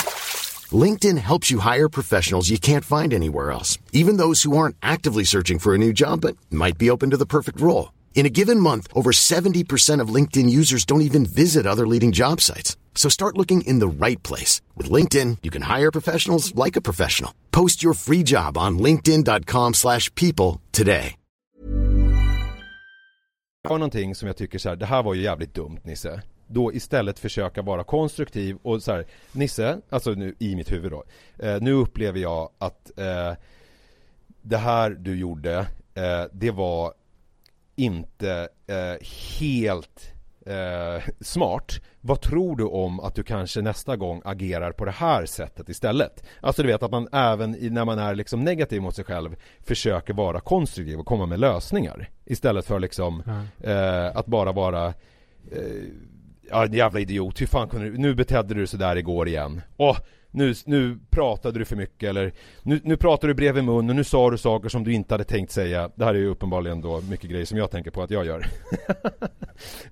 [0.73, 5.23] LinkedIn helps you hire professionals you can't find anywhere else, even those who aren't actively
[5.23, 7.91] searching for a new job but might be open to the perfect role.
[8.13, 12.39] In a given month, over 70% of LinkedIn users don't even visit other leading job
[12.39, 12.77] sites.
[12.93, 14.61] So start looking in the right place.
[14.77, 17.33] With LinkedIn, you can hire professionals like a professional.
[17.51, 21.15] Post your free job on linkedin.com slash people today.
[23.69, 26.21] har någonting som jag tycker så här, det här var ju jävligt dumt Nisse.
[26.51, 31.03] Då istället försöka vara konstruktiv och så här, Nisse, alltså nu i mitt huvud då.
[31.39, 33.33] Eh, nu upplever jag att eh,
[34.41, 35.57] det här du gjorde,
[35.93, 36.93] eh, det var
[37.75, 39.07] inte eh,
[39.39, 40.13] helt
[40.45, 41.81] eh, smart.
[42.01, 46.23] Vad tror du om att du kanske nästa gång agerar på det här sättet istället?
[46.41, 50.13] Alltså du vet att man även när man är liksom negativ mot sig själv försöker
[50.13, 52.09] vara konstruktiv och komma med lösningar.
[52.25, 53.23] Istället för liksom
[53.63, 54.11] mm.
[54.15, 54.93] att bara vara eh,
[56.51, 59.61] Ja jävla idiot, hur fan kunde du, nu betedde du dig sådär igår igen.
[59.77, 59.97] Åh,
[60.31, 62.33] nu, nu pratade du för mycket eller
[62.63, 65.23] nu, nu pratade du bredvid mun och nu sa du saker som du inte hade
[65.23, 65.91] tänkt säga.
[65.95, 68.45] Det här är ju uppenbarligen då mycket grejer som jag tänker på att jag gör.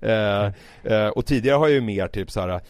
[0.00, 0.52] eh,
[0.92, 2.60] eh, och tidigare har jag ju mer typ så här,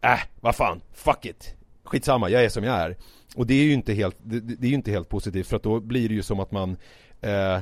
[0.00, 1.54] äh, vad fan, fuck it.
[1.84, 2.96] Skitsamma, jag är som jag är.
[3.36, 5.62] Och det är ju inte helt, det, det är ju inte helt positivt för att
[5.62, 6.76] då blir det ju som att man
[7.20, 7.58] eh,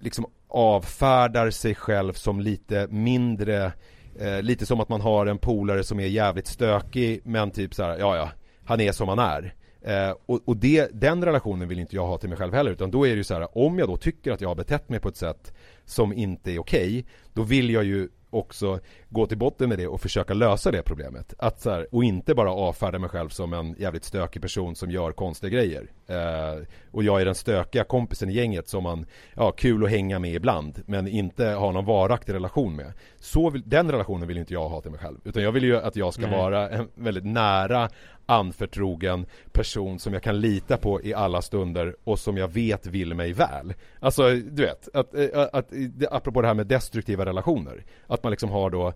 [0.00, 3.72] liksom avfärdar sig själv som lite mindre
[4.20, 7.82] eh, lite som att man har en polare som är jävligt stökig men typ så
[7.82, 8.30] här, ja ja
[8.64, 9.54] han är som han är.
[9.80, 12.90] Eh, och, och det, den relationen vill inte jag ha till mig själv heller utan
[12.90, 15.00] då är det ju så här, om jag då tycker att jag har betett mig
[15.00, 15.52] på ett sätt
[15.84, 19.86] som inte är okej, okay, då vill jag ju också gå till botten med det
[19.86, 21.34] och försöka lösa det problemet.
[21.38, 24.90] Att så här, och inte bara avfärda mig själv som en jävligt stökig person som
[24.90, 25.90] gör konstiga grejer.
[26.06, 30.18] Eh, och jag är den stökiga kompisen i gänget som man, ja, kul att hänga
[30.18, 32.92] med ibland, men inte ha någon varaktig relation med.
[33.16, 35.18] Så vill, den relationen vill inte jag ha till mig själv.
[35.24, 36.38] Utan jag vill ju att jag ska Nej.
[36.38, 37.88] vara en väldigt nära
[38.32, 43.14] anförtrogen person som jag kan lita på i alla stunder och som jag vet vill
[43.14, 43.74] mig väl.
[44.00, 45.72] Alltså, du vet, att, eh, att, att,
[46.10, 47.84] apropå det här med destruktiva relationer.
[48.06, 48.92] Att man liksom har då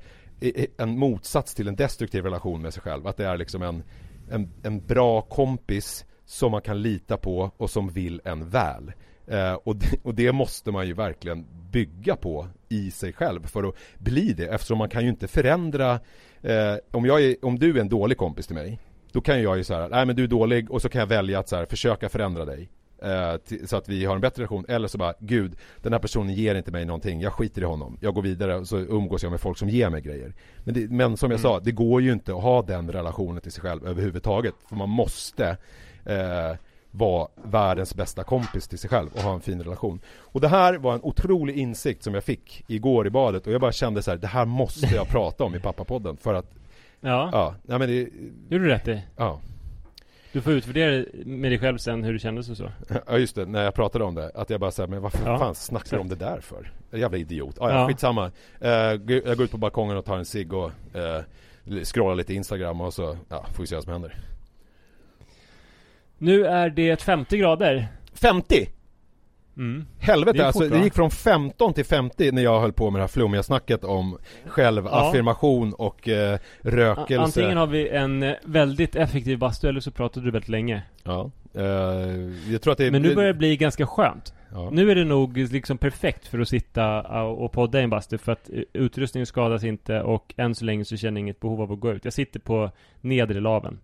[0.76, 3.06] en motsats till en destruktiv relation med sig själv.
[3.06, 3.82] Att det är liksom en,
[4.30, 8.92] en, en bra kompis som man kan lita på och som vill en väl.
[9.26, 13.68] Eh, och, det, och det måste man ju verkligen bygga på i sig själv för
[13.68, 15.92] att bli det eftersom man kan ju inte förändra
[16.42, 18.78] eh, om, jag är, om du är en dålig kompis till mig
[19.12, 20.70] då kan jag ju så här, nej men du är dålig.
[20.70, 22.68] Och så kan jag välja att så här, försöka förändra dig
[23.02, 24.64] eh, till, så att vi har en bättre relation.
[24.68, 27.98] Eller så bara, gud den här personen ger inte mig någonting, jag skiter i honom.
[28.00, 30.34] Jag går vidare och så umgås jag med folk som ger mig grejer.
[30.64, 31.50] Men, det, men som jag mm.
[31.50, 34.54] sa, det går ju inte att ha den relationen till sig själv överhuvudtaget.
[34.68, 35.56] För man måste
[36.04, 36.56] eh,
[36.90, 40.00] vara världens bästa kompis till sig själv och ha en fin relation.
[40.18, 43.46] Och det här var en otrolig insikt som jag fick igår i badet.
[43.46, 46.34] Och jag bara kände så här, det här måste jag prata om i pappapodden för
[46.34, 46.54] att
[47.06, 47.28] Ja.
[47.32, 48.08] Ja, nej men det...
[48.48, 49.02] gjorde du rätt i.
[49.16, 49.40] Ja.
[50.32, 52.70] Du får utvärdera med dig själv sen hur det kändes och så.
[53.06, 54.30] Ja just det, när jag pratade om det.
[54.34, 55.38] Att jag bara säger men varför ja.
[55.38, 56.72] fan snackar du om det där för?
[56.92, 57.58] Jävla idiot.
[57.60, 57.88] Ah, ja, ja.
[57.88, 58.26] skitsamma.
[58.64, 60.70] Uh, jag går ut på balkongen och tar en cigg och
[61.66, 64.18] uh, scrollar lite Instagram och så, ja, får vi se vad som händer.
[66.18, 67.88] Nu är det 50 grader.
[68.12, 68.68] 50?
[69.56, 69.86] Mm.
[69.98, 72.98] Helvete, Det alltså fort, det gick från 15 till 50 när jag höll på med
[72.98, 77.22] det här flummiga snacket om självaffirmation och eh, rökelse.
[77.22, 80.82] Antingen har vi en eh, väldigt effektiv bastu eller så pratar du väldigt länge.
[81.04, 81.62] Ja, eh,
[82.52, 84.34] jag tror att det Men nu börjar det bli ganska skönt.
[84.52, 84.68] ja.
[84.72, 88.32] Nu är det nog liksom perfekt för att sitta och podda i en bastu för
[88.32, 91.72] att eh, utrustningen skadas inte och än så länge så känner jag inget behov av
[91.72, 92.04] att gå ut.
[92.04, 93.78] Jag sitter på nedre laven.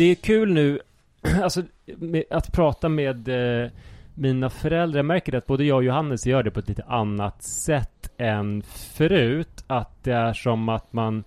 [0.00, 0.80] Det är kul nu,
[1.42, 3.70] alltså med, att prata med eh,
[4.14, 4.98] mina föräldrar.
[4.98, 8.62] Jag märker att både jag och Johannes gör det på ett lite annat sätt än
[8.62, 9.64] förut.
[9.66, 11.24] Att det är som att man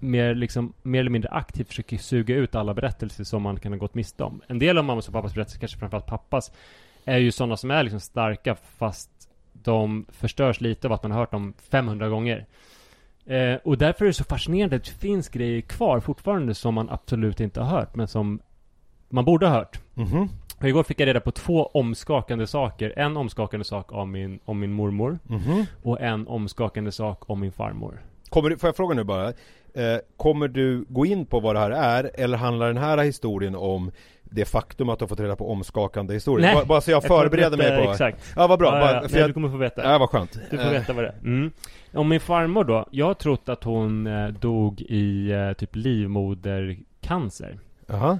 [0.00, 3.78] mer, liksom, mer eller mindre aktivt försöker suga ut alla berättelser som man kan ha
[3.78, 4.40] gått miste om.
[4.46, 6.52] En del av mammas och pappas berättelser, kanske framförallt pappas,
[7.04, 9.10] är ju sådana som är liksom starka fast
[9.52, 12.46] de förstörs lite av att man har hört dem 500 gånger.
[13.26, 16.90] Eh, och därför är det så fascinerande att det finns grejer kvar fortfarande som man
[16.90, 18.40] absolut inte har hört, men som
[19.08, 19.80] man borde ha hört.
[19.94, 20.28] Mhm.
[20.60, 22.92] Och igår fick jag reda på två omskakande saker.
[22.96, 25.66] En omskakande sak om min, om min mormor Mhm.
[25.82, 28.02] och en omskakande sak om min farmor.
[28.28, 31.58] Kommer du, får jag fråga nu bara, eh, kommer du gå in på vad det
[31.60, 33.90] här är eller handlar den här historien om
[34.32, 36.46] det faktum att du har fått reda på omskakande historier?
[36.46, 37.90] Nej, bara, bara så jag, kommer förbereder mig på...
[37.90, 38.32] Exakt.
[38.36, 39.92] Ja vad bra, Ja, bara, ja, för Nej, jag, du kommer få veta.
[39.92, 40.38] Ja vad skönt.
[40.50, 41.18] Du får Eh, veta vad det är.
[41.24, 41.50] Mm.
[41.92, 42.86] Om min farmor då.
[42.90, 47.58] Jag har trott att hon eh, dog i eh, typ livmodercancer.
[47.86, 48.18] Jaha.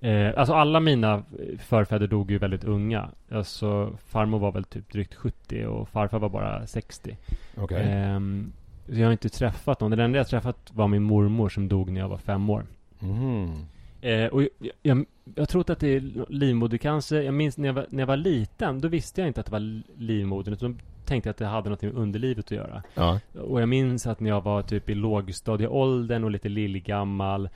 [0.00, 1.22] Eh, alltså alla mina
[1.58, 3.08] förfäder dog ju väldigt unga.
[3.32, 7.16] Alltså farmor var väl typ drygt 70 och farfar var bara 60.
[7.56, 7.82] Okej.
[7.90, 8.52] Ehm,
[8.86, 9.90] så jag har inte träffat någon.
[9.90, 12.66] Den enda jag träffat var min mormor som dog när jag var fem år.
[12.98, 13.66] Mhm.
[14.04, 14.50] Eh, och jag,
[14.82, 17.22] jag, jag tror att det är livmodercancer.
[17.22, 19.52] Jag minns när jag, var, när jag var liten, då visste jag inte att det
[19.52, 20.54] var livmodern.
[20.54, 22.82] Utan tänkte att det hade något med underlivet att göra.
[22.94, 23.20] Ja.
[23.32, 27.48] Och jag minns att när jag var typ i lågstadieåldern och lite lillgammal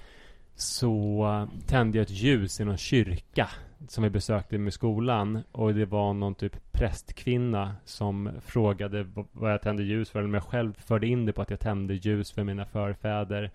[0.55, 3.49] så tände jag ett ljus i någon kyrka
[3.89, 9.63] som vi besökte med skolan och det var någon typ prästkvinna som frågade vad jag
[9.63, 12.33] tände ljus för eller om jag själv förde in det på att jag tände ljus
[12.33, 13.51] för mina förfäder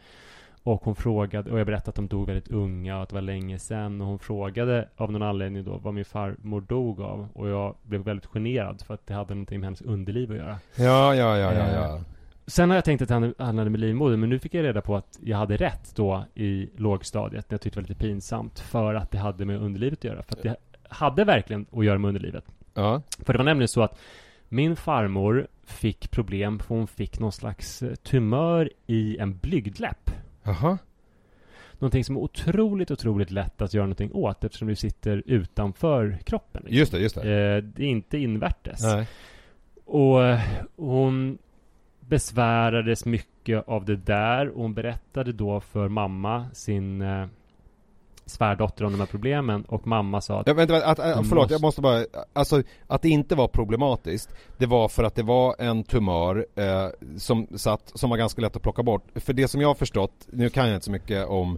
[0.63, 3.21] och hon frågade, och jag berättade att de dog väldigt unga och att det var
[3.21, 7.49] länge sedan och hon frågade av någon anledning då vad min farmor dog av och
[7.49, 10.57] jag blev väldigt generad för att det hade någonting med hennes underliv att göra.
[10.75, 12.01] Ja, ja, ja, ja, ja.
[12.47, 14.95] Sen har jag tänkt att det handlade- med livmoder, men nu fick jag reda på
[14.95, 18.93] att jag hade rätt då i lågstadiet, när jag tyckte det var lite pinsamt, för
[18.93, 20.23] att det hade med underlivet att göra.
[20.23, 20.55] För att det
[20.89, 22.45] hade verkligen att göra med underlivet.
[22.73, 23.01] Ja.
[23.19, 23.99] För det var nämligen så att
[24.49, 30.02] min farmor fick problem, för hon fick någon slags eh, tumör i en blygdläpp.
[30.43, 30.77] Jaha.
[31.79, 36.61] Någonting som är otroligt, otroligt lätt att göra någonting åt, eftersom det sitter utanför kroppen.
[36.65, 36.77] liksom.
[36.77, 37.21] Just det, just det.
[37.21, 38.83] Eh, det är inte invärtes.
[38.83, 39.07] Nej.
[39.85, 40.39] Och eh,
[40.75, 41.37] hon
[41.99, 47.27] besvärades mycket av det där och hon berättade då för mamma, sin eh,
[48.25, 51.35] svärdotter om de här problemen och mamma sa att Ja, vänta, att, att, Du förlåt,
[51.43, 55.23] måste- jag måste bara, alltså att det inte var problematiskt Det var för att det
[55.23, 59.05] var en tumör eh, som satt, som var ganska lätt att plocka bort.
[59.15, 61.57] För det som jag har förstått, nu kan jag inte så mycket om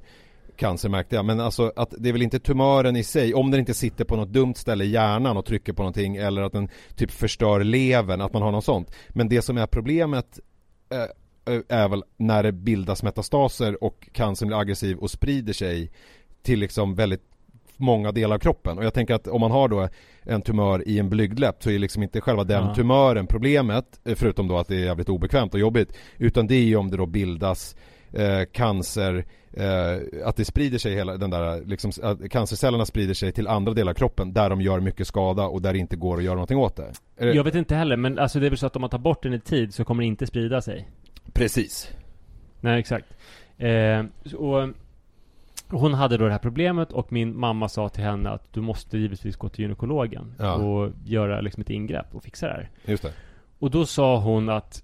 [0.58, 3.60] cancer märkte jag, men alltså att det är väl inte tumören i sig, om den
[3.60, 6.70] inte sitter på något dumt ställe i hjärnan och trycker på någonting eller att den
[6.96, 8.92] typ förstör levern, att man har något sånt.
[9.10, 10.40] Men det som är problemet
[10.90, 15.92] eh, eh, är väl när det bildas metastaser och cancern blir aggressiv och sprider sig
[16.46, 17.22] till liksom väldigt
[17.78, 18.78] många delar av kroppen.
[18.78, 19.88] Och jag tänker att om man har då
[20.24, 22.76] en tumör i en blygdläpp så är liksom inte själva den Ja.
[22.76, 26.64] tumören problemet, eh, förutom då att det är jävligt obekvämt och jobbigt, utan det är
[26.64, 27.76] ju om det då bildas
[28.14, 33.32] eh, cancer, eh, att det sprider sig hela den där, liksom, att cancercellerna sprider sig
[33.32, 36.18] till andra delar av kroppen där de gör mycket skada och där det inte går
[36.18, 36.94] att göra någonting åt det.
[37.18, 38.98] Det- Jag vet inte heller, men alltså det är väl så att om man tar
[39.00, 40.90] bort den i tid så kommer det inte sprida sig.
[41.34, 41.92] Precis.
[42.62, 43.06] Nej, exakt.
[43.58, 44.04] Eh,
[44.36, 44.70] och
[45.70, 48.98] hon hade då det här problemet och min mamma sa till henne att du måste
[48.98, 50.54] givetvis gå till gynekologen Ja.
[50.54, 52.70] och göra liksom ett ingrepp och fixa det här.
[52.86, 53.14] Just det.
[53.60, 54.84] Och då sa hon att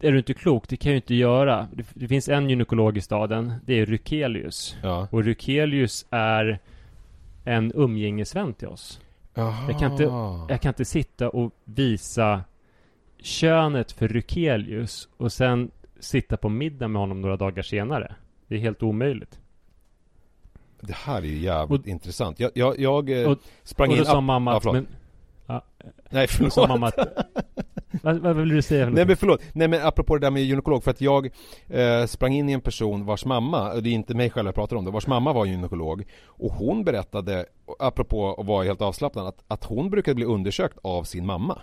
[0.00, 0.68] är du inte klok?
[0.68, 1.68] Det kan jag ju inte göra.
[1.72, 3.52] Det, det finns en gynekolog i staden.
[3.64, 4.76] Det är Rykelius.
[4.82, 5.08] Ja.
[5.10, 6.58] Och Rykelius är
[7.44, 9.00] en umgängesvän till oss.
[9.34, 10.02] Jag kan inte,
[10.48, 12.44] jag kan inte sitta och visa
[13.22, 18.14] könet för Rykelius och sen sitta på middag med honom några dagar senare.
[18.48, 19.38] Det är helt omöjligt.
[20.80, 22.40] Det här är ju jävligt Och- intressant.
[22.40, 24.06] Jag, jag, jag eh, Och- sprang och då in...
[24.06, 24.64] sa mamma att...
[24.64, 24.86] men,
[26.10, 26.52] Nej då förlåt.
[26.52, 26.94] sa mamma att...
[28.02, 28.84] vad, vad vill du säga?
[28.86, 31.28] för Nej men förlåt, nej men apropå det där med gynekolog för att jag
[31.68, 34.54] eh, sprang in i en person vars mamma, och det är inte mig själv jag
[34.54, 37.46] pratar om det, vars mamma var gynekolog och hon berättade,
[37.78, 41.58] apropå att vara helt avslappnad, att, att hon brukade bli undersökt av sin mamma.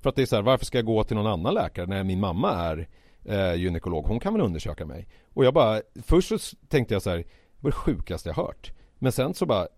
[0.00, 2.04] För att det är så här, varför ska jag gå till någon annan läkare när
[2.04, 2.88] min mamma är
[3.24, 5.08] eh, gynekolog, hon kan väl undersöka mig.
[5.34, 7.24] Och jag bara, först så tänkte jag så här, det
[7.60, 8.72] var det sjukaste jag hört.
[8.98, 9.68] Men sen så bara,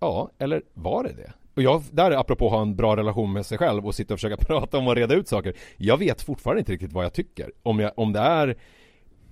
[0.00, 1.32] ja, eller var det det?
[1.54, 4.20] Och jag, där apropå att ha en bra relation med sig själv och sitta och
[4.20, 5.54] försöka prata om och reda ut saker.
[5.76, 7.52] Jag vet fortfarande inte riktigt vad jag tycker.
[7.62, 8.56] Om, jag, om det är,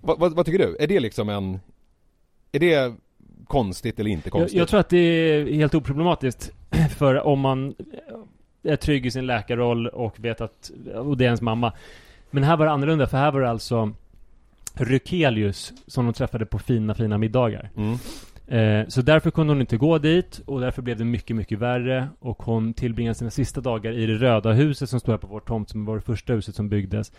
[0.01, 0.77] vad, vad, vad tycker du?
[0.81, 1.61] Är det liksom en,
[2.53, 2.95] är det
[3.47, 4.55] konstigt eller inte konstigt?
[4.55, 6.53] Jag, jag tror att det är helt oproblematiskt.
[6.99, 7.75] För om man
[8.63, 11.73] är trygg i sin läkarroll och vet att, och det är ens mamma.
[12.33, 13.93] Men här var det annorlunda, för här var det alltså
[14.75, 17.71] Rykelius som de träffade på fina, fina middagar.
[17.77, 17.99] Mm.
[18.47, 22.09] Eh, så därför kunde hon inte gå dit och därför blev det mycket, mycket värre
[22.21, 25.41] och hon tillbringade sina sista dagar i det röda huset som står här på vår
[25.41, 27.13] tomt som var det första huset som byggdes.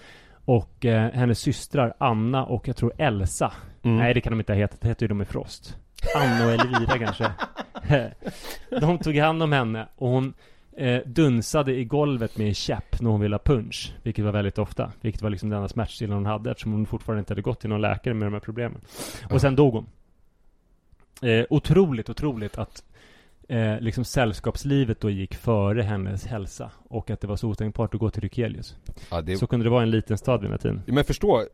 [0.46, 3.54] Och eh, hennes systrar Anna och jag tror Elsa.
[3.84, 3.98] Mm.
[3.98, 4.82] Nej, det kan de inte ha hetat.
[4.82, 5.78] Det heter ju de i Frost.
[6.16, 7.32] Anna och Elvira kanske.
[8.82, 10.34] de tog hand om henne och hon
[10.78, 13.94] eh, dunsade i golvet med en käpp när hon ville ha punch.
[14.04, 14.92] Vilket var väldigt ofta.
[15.02, 17.70] Vilket var liksom den enda smärtstillande hon hade eftersom hon fortfarande inte hade gått till
[17.70, 18.82] någon läkare med de här problemen.
[19.30, 19.86] Och sen dog hon.
[21.22, 22.84] Eh, otroligt, otroligt att
[23.50, 26.72] eh, liksom sällskapslivet då gick före hennes hälsa.
[26.90, 28.76] Och att det var så otänkbart att gå till Rykelius.
[29.12, 30.82] Ja, det, Så kunde det vara en liten stad vid den tiden.
[30.86, 31.46] Men förstå,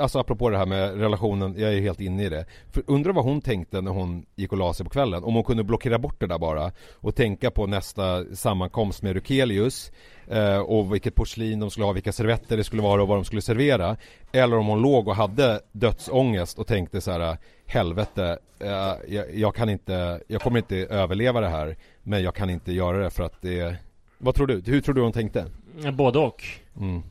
[0.00, 2.46] alltså apropå det här med relationen, jag är helt inne i det.
[2.72, 5.24] För undrar vad hon tänkte när hon gick och la sig på kvällen.
[5.24, 9.92] Om hon kunde blockera bort det där bara och tänka på nästa sammankomst med Rukelius
[10.26, 13.24] eh, och vilket porslin de skulle ha, vilka servetter det skulle vara och vad de
[13.24, 13.96] skulle servera.
[14.32, 18.68] Eller om hon låg och hade dödsångest och tänkte så här helvete, eh,
[19.14, 22.98] jag, jag kan inte, jag kommer inte överleva det här men jag kan inte göra
[22.98, 23.76] det för att det
[24.18, 24.62] vad tror du?
[24.66, 25.44] Hur tror du hon tänkte?
[25.82, 26.44] Ja, Både och.
[26.80, 27.02] Mm.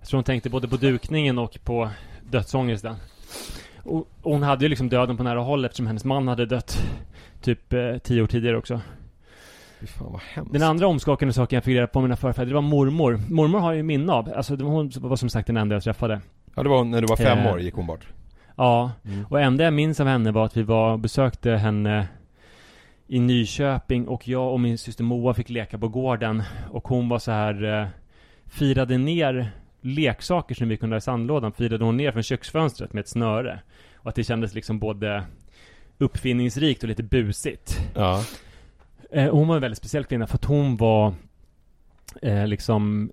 [0.00, 1.90] Jag tror hon tänkte både på dukningen och på
[2.30, 2.94] dödsångesten.
[3.82, 6.78] Och, och hon hade ju liksom döden på nära håll eftersom hennes man hade dött
[7.42, 8.80] typ eh, tio år tidigare också.
[9.86, 10.52] Fan vad hemskt.
[10.52, 13.20] Den andra omskakande saken jag fick reda på mina förfäder, det var mormor.
[13.30, 14.32] Mormor har jag ju minne av.
[14.36, 16.20] Alltså det var hon var som sagt den enda jag träffade.
[16.54, 17.52] Ja det var när du var fem Eh.
[17.52, 18.08] år gick hon bort.
[18.56, 19.26] Ja, Mm.
[19.30, 22.08] och enda jag minns av henne var att vi var och besökte henne
[23.06, 27.18] i Nyköping och jag och min syster Moa fick leka på gården och hon var
[27.18, 27.86] så här eh,
[28.46, 33.00] firade ner leksaker som vi kunde ha i sandlådan firade hon ner från köksfönstret med
[33.00, 33.60] ett snöre.
[33.94, 35.22] Och att det kändes liksom både
[35.98, 37.80] uppfinningsrikt och lite busigt.
[37.94, 38.22] Ja.
[39.12, 41.14] Eh, hon var en väldigt speciell kvinna för att hon var
[42.22, 43.10] eh, liksom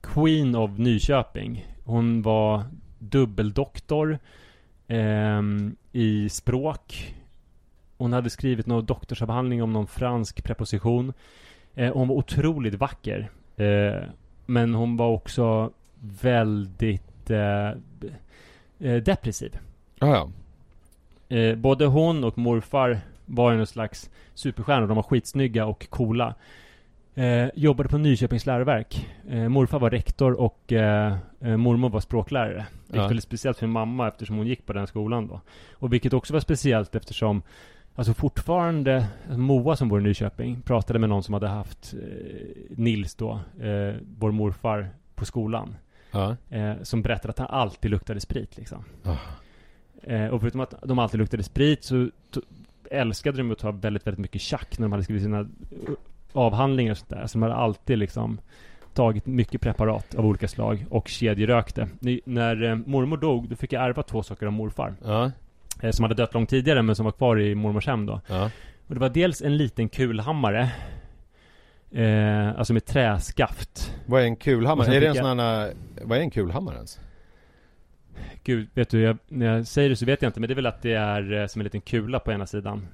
[0.00, 1.66] Queen of Nyköping.
[1.84, 2.62] Hon var
[2.98, 4.18] dubbeldoktor
[4.88, 7.14] ehm, i språk.
[7.96, 11.12] Hon hade skrivit någon doktorsavhandling om någon fransk preposition.
[11.74, 13.30] Eh, hon var otroligt vacker.
[13.56, 14.02] Eh,
[14.46, 17.68] men hon var också väldigt eh,
[18.78, 19.58] eh, depressiv.
[19.98, 20.30] Ja, ja.
[21.36, 24.86] Eh, både hon och morfar var ju någon slags superstjärnor.
[24.86, 26.34] De var skitsnygga och coola.
[27.18, 29.08] Eh, jobbade på Nyköpings läroverk.
[29.28, 32.66] Eh, morfar var rektor och eh, eh, mormor var språklärare.
[32.78, 33.02] Vilket Ja.
[33.02, 35.40] var väldigt speciellt för min mamma eftersom hon gick på den skolan då.
[35.72, 37.42] Och vilket också var speciellt eftersom
[37.94, 42.00] Alltså fortfarande, alltså Moa som bor i Nyköping pratade med någon som hade haft eh,
[42.76, 45.76] Nils då, eh, vår morfar, på skolan.
[46.10, 46.36] ja.
[46.82, 48.84] Som berättade att han alltid luktade sprit liksom.
[49.04, 49.16] Ah.
[50.02, 52.10] Eh, och förutom att de alltid luktade sprit så
[52.90, 55.48] älskade de att ta väldigt, väldigt mycket tjack när de hade skrivit sina
[56.32, 57.26] avhandlingar och sånt där.
[57.26, 58.40] Så de hade alltid liksom
[58.94, 61.88] tagit mycket preparat av olika slag och kedjerökte.
[62.24, 64.94] När eh, mormor dog, då fick jag ärva två saker av morfar.
[65.04, 65.30] Ja.
[65.82, 68.20] Eh, som hade dött långt tidigare men som var kvar i mormors hem då.
[68.26, 68.50] Ja.
[68.86, 70.70] Och det var dels en liten kulhammare.
[71.90, 73.94] Eh, alltså med träskaft.
[74.06, 74.96] Vad är en kulhammare?
[74.96, 77.00] Är det en sån här, vad är en kulhammare ens?
[78.44, 80.56] Gud, vet du, jag, när jag säger det så vet jag inte, men det är
[80.56, 82.86] väl att det är eh, som en liten kula på ena sidan.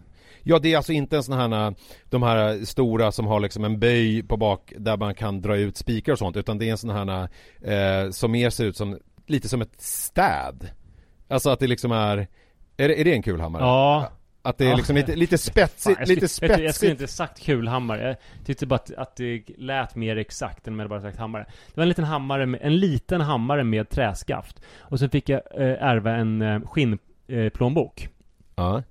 [0.44, 3.78] Ja det är alltså inte en sån här, de här stora som har liksom en
[3.78, 6.78] böj på bak där man kan dra ut spikar och sånt utan det är en
[6.78, 7.28] sån här
[7.62, 10.70] eh, som mer ser ut som, lite som ett städ.
[11.28, 12.26] Alltså att det liksom är,
[12.76, 13.62] är det, är det en kulhammare?
[13.62, 14.10] Ja.
[14.42, 16.90] Att det är liksom lite, lite Fan, spetsigt, jag, skulle, lite du, jag skulle spetsigt.
[16.90, 18.16] inte sagt kulhammare.
[18.36, 21.46] Jag tyckte bara att, att det lät mer exakt än om jag bara sagt hammare.
[21.66, 24.60] Det var en liten hammare, med, en liten hammare med träskaft.
[24.78, 28.02] Och så fick jag eh, ärva en eh, skinnplånbok.
[28.02, 28.08] Eh.
[28.56, 28.82] Ja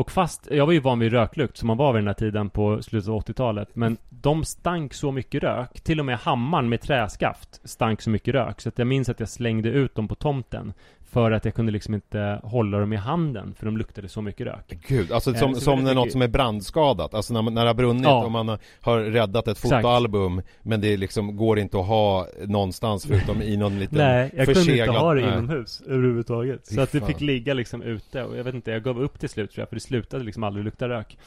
[0.00, 2.50] och fast, jag var ju van vid röklukt som man var vid den här tiden
[2.50, 3.68] på slutet av 80-talet.
[3.76, 5.80] Men de stank så mycket rök.
[5.80, 8.60] Till och med hammaren med träskaft stank så mycket rök.
[8.60, 10.72] Så att jag minns att jag slängde ut dem på tomten.
[11.12, 13.54] För att jag kunde liksom inte hålla dem i handen.
[13.54, 14.78] För de luktade så mycket rök.
[14.88, 17.68] Gud, alltså Eh, som, som när något som är brandskadat, alltså när, man- när det
[17.68, 18.24] har brunnit Ja.
[18.24, 19.74] och man har, räddat ett Exakt.
[19.82, 24.46] fotoalbum men det liksom går inte att ha någonstans förutom i någon liten Nej, jag
[24.46, 25.32] kunde inte förseglad- ha det Nej.
[25.32, 26.68] inomhus överhuvudtaget.
[26.68, 29.18] Fy Så att det fick ligga liksom ute och jag vet inte, jag gav upp
[29.20, 31.18] till slut tror jag, för det slutade liksom aldrig lukta rök.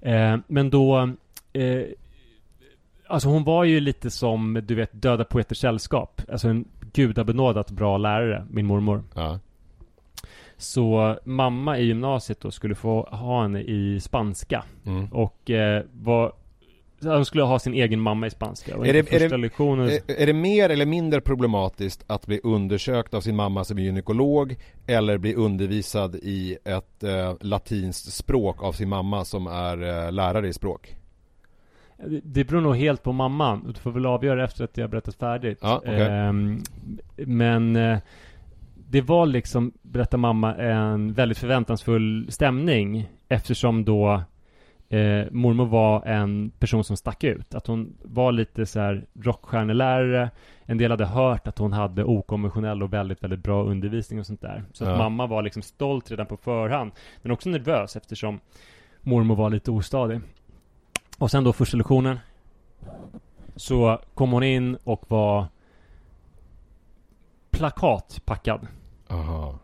[0.00, 1.10] Eh, men då...
[1.52, 1.82] Eh,
[3.06, 6.20] alltså hon var ju lite som, du vet, Döda Poeters Sällskap.
[6.32, 6.64] Alltså en
[6.94, 9.02] gudabenådat bra lärare, min mormor.
[9.14, 9.38] Ja.
[10.56, 14.64] Så mamma i gymnasiet då skulle få ha henne i spanska.
[14.86, 15.06] Mm.
[15.12, 16.32] Och eh, var,
[17.02, 18.74] hon skulle ha sin egen mamma i spanska.
[18.74, 23.14] Är det- är det- lektionen Är, är det mer eller mindre problematiskt att bli undersökt
[23.14, 28.72] av sin mamma som är gynekolog eller bli undervisad i ett eh, latinskt språk av
[28.72, 30.96] sin mamma som är eh, lärare i språk?
[32.22, 33.64] Det- beror nog helt på mamman.
[33.74, 35.58] Du får väl avgöra efter att jag berättat färdigt.
[35.62, 36.00] Ja, okej.
[36.02, 36.58] Ehm,
[37.16, 37.98] men eh,
[38.90, 43.08] det var liksom, berättar mamma, en väldigt förväntansfull stämning.
[43.28, 44.22] Eftersom då
[44.88, 47.54] eh, mormor var en person som stack ut.
[47.54, 50.30] Att hon var lite så här rockstjärnelärare.
[50.64, 54.40] En del hade hört att hon hade okonventionell och väldigt, väldigt bra undervisning och sånt
[54.40, 54.64] där.
[54.72, 54.90] Så Ja.
[54.92, 56.92] att mamma var liksom stolt redan på förhand.
[57.22, 58.40] Men också nervös eftersom
[59.00, 60.20] mormor var lite ostadig.
[61.18, 62.18] Och sen då första lektionen.
[63.56, 65.46] Så kom hon in och var
[67.50, 68.66] Plakatpackad.
[69.08, 69.58] Aha.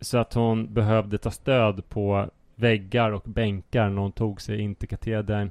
[0.00, 4.74] Så att hon behövde ta stöd på väggar och bänkar när hon tog sig in
[4.74, 5.50] till katedern.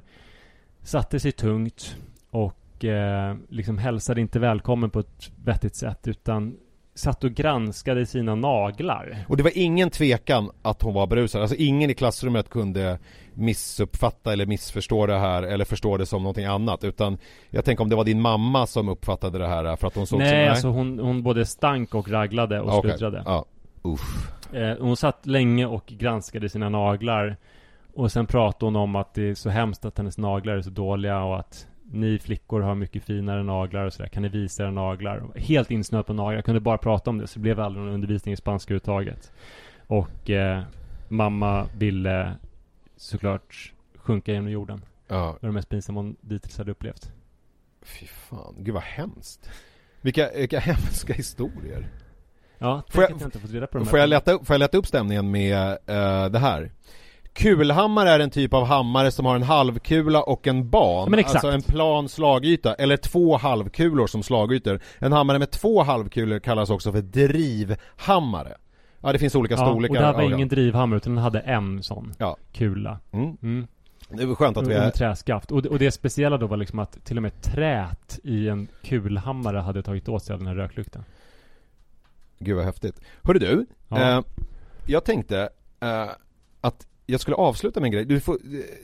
[0.82, 1.96] Satte sig tungt
[2.30, 6.56] Och eh, liksom hälsade inte välkommen på ett vettigt sätt utan
[6.96, 9.16] Satt och granskade sina naglar.
[9.28, 12.98] Och det var ingen tvekan att hon var berusad, alltså ingen i klassrummet kunde
[13.34, 16.84] missuppfatta eller missförstå det här eller förstå det som någonting annat.
[16.84, 17.18] Utan
[17.50, 20.18] jag tänker om det var din mamma som uppfattade det här för att hon såg
[20.18, 22.90] Nej, som, alltså hon, hon både stank och raglade och Ja, okej.
[22.90, 23.44] sluddrade Ja,
[23.84, 27.36] usch Eh, hon satt länge och granskade sina naglar.
[27.94, 30.70] Och sen pratade hon om att det är så hemskt att hennes naglar är så
[30.70, 34.08] dåliga och att ni flickor har mycket finare naglar och sådär.
[34.08, 35.22] Kan ni visa era naglar?
[35.36, 36.34] Helt insnöad på naglar.
[36.34, 39.32] Jag kunde bara prata om det så det blev aldrig någon undervisning i spanska överhuvudtaget.
[39.86, 40.62] Och eh,
[41.08, 42.32] mamma ville
[42.96, 44.82] såklart sjunka genom jorden.
[45.08, 47.12] Ja, Det var det mest pinsamma hon dittills hade upplevt.
[47.82, 49.50] fy fan, gud vad hemskt
[50.00, 51.88] Vilka, vilka hemska historier
[52.58, 53.90] Ja, Får jag- jag inte fått reda på de här.
[53.90, 56.70] Får jag, lätta får jag lätta upp stämningen med eh, det här?
[57.36, 61.48] Kulhammare är en typ av hammare som har en halvkula och en ban, Ja, alltså
[61.50, 64.80] en plan slagyta, eller två halvkulor som slagytor.
[64.98, 68.56] En hammare med två halvkulor kallas också för drivhammare.
[69.00, 69.94] Ja, det finns olika Ja, storlekar.
[69.94, 72.36] och det här var ingen drivhammare utan den hade en sån Ja.
[72.52, 72.98] kula.
[73.12, 73.36] Mm.
[73.42, 73.66] Mm.
[74.10, 74.90] Det var skönt att vi är...
[74.90, 75.52] träskaft.
[75.52, 78.68] Och det, och det speciella då var liksom att till och med trät i en
[78.84, 81.04] kulhammare hade tagit åt sig av den här röklukten.
[82.38, 83.00] Gud vad häftigt.
[83.22, 84.00] Hörru du, Ja.
[84.18, 84.20] eh,
[84.86, 85.48] jag tänkte
[85.80, 86.06] eh,
[86.60, 88.04] att jag skulle avsluta med en grej.
[88.04, 88.38] Du får,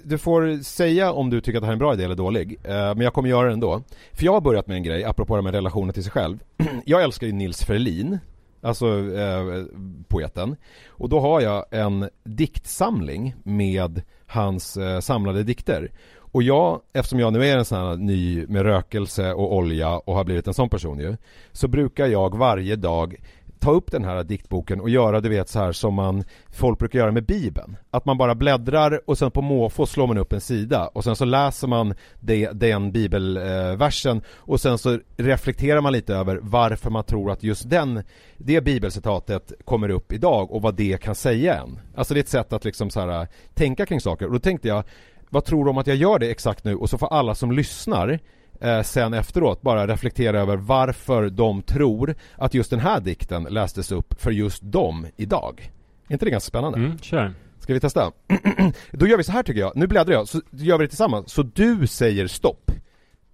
[0.05, 2.59] du får säga om du tycker att det här är en bra idé eller dålig.
[2.65, 3.83] Eh, men jag kommer göra det ändå.
[4.13, 6.39] För jag har börjat med en grej, apropå det med relationen till sig själv.
[6.85, 8.19] jag älskar ju Nils Ferlin.
[8.61, 9.65] Alltså eh,
[10.09, 10.57] poeten.
[10.89, 15.91] Och då har jag en diktsamling med hans eh, samlade dikter.
[16.15, 20.15] Och jag, eftersom jag nu är en sån här ny med rökelse och olja och
[20.15, 21.17] har blivit en sån person ju.
[21.53, 23.17] Så brukar jag varje dag
[23.63, 26.99] ta upp den här diktboken och göra du vet så här som man folk brukar
[26.99, 27.77] göra med bibeln.
[27.91, 31.17] Att man bara bläddrar och sen på måfå slår man upp en sida och sen
[31.17, 37.05] så läser man det, den bibelversen och sen så reflekterar man lite över varför man
[37.05, 38.03] tror att just den
[38.37, 41.79] det bibelcitatet kommer upp idag och vad det kan säga en.
[41.95, 44.69] Alltså det är ett sätt att liksom så här tänka kring saker och då tänkte
[44.69, 44.85] jag
[45.31, 47.53] vad tror du om att jag gör det exakt nu och så får alla som
[47.53, 48.19] lyssnar
[48.61, 53.93] eh, sen efteråt bara reflektera över varför de tror att just den här dikten lästes
[53.93, 55.71] upp för just dem idag.
[56.09, 56.79] Är inte det ganska spännande?
[56.79, 57.35] Mm, kör.
[57.59, 58.13] Ska vi testa?
[58.91, 61.33] Då gör vi så här tycker jag, nu bläddrar jag, så gör vi det tillsammans.
[61.33, 62.71] Så du säger stopp.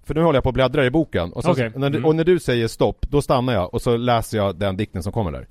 [0.05, 1.73] För nu håller jag på att bläddra i boken och, så, Okej.
[1.77, 2.09] när, du, Mm.
[2.09, 5.13] och när du säger stopp, då stannar jag och så läser jag den dikten som
[5.13, 5.47] kommer där.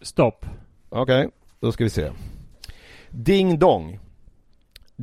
[0.00, 0.46] Stopp.
[0.88, 1.28] Okej,
[1.60, 2.10] då ska vi se.
[3.10, 3.98] Ding dong.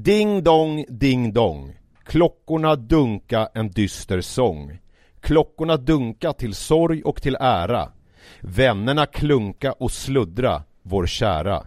[0.04, 1.78] Ding dong, ding dong.
[2.06, 4.80] Klockorna dunka en dyster sång.
[5.22, 7.92] Klockorna dunka till sorg och till ära.
[8.42, 11.64] Vännerna klunka och sluddra, vår kära.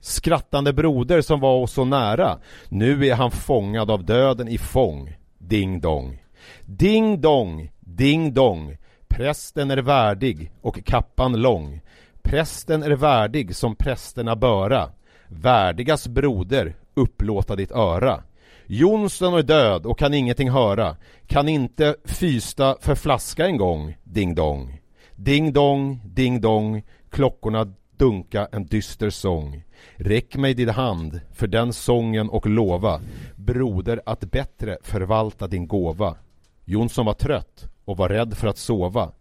[0.00, 2.38] Skrattande broder som var oss så nära.
[2.68, 5.16] Nu är han fångad av döden i fång.
[5.38, 6.22] Ding dong.
[6.64, 8.76] Ding dong, ding dong.
[9.08, 11.80] Prästen är värdig och kappan lång.
[12.22, 14.90] Prästen är värdig som prästerna böra.
[15.34, 18.22] Värdigas broder, upplåta ditt öra.
[18.66, 20.96] Jonsson är död och kan ingenting höra.
[21.26, 24.80] Kan inte fysta för flaska en gång, ding dong.
[25.16, 29.64] Ding dong, ding dong, klockorna dunka en dyster sång.
[29.96, 33.00] Räck mig din hand för den sången och lova,
[33.36, 36.16] broder, att bättre förvalta din gåva.
[36.64, 39.12] Jonsson var trött och var rädd för att sova.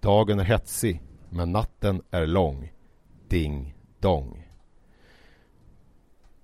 [0.00, 2.72] Dagen är hetsig, men natten är lång.
[3.28, 4.45] Ding dong.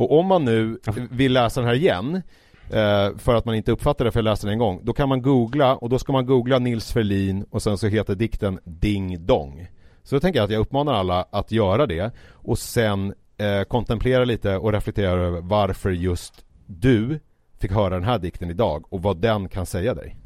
[0.03, 0.79] Och om man nu
[1.11, 2.23] vill läsa den här igen
[2.71, 4.81] eh, för att man inte uppfattar det för jag läste den en gång.
[4.83, 8.15] Då kan man googla och då ska man googla Nils Ferlin och sen så heter
[8.15, 9.69] dikten Ding Dong.
[10.03, 14.25] Så då tänker jag att jag uppmanar alla att göra det och sen eh, kontemplera
[14.25, 17.21] lite och reflektera över varför just du
[17.61, 20.17] fick höra den här dikten idag och vad den kan säga dig.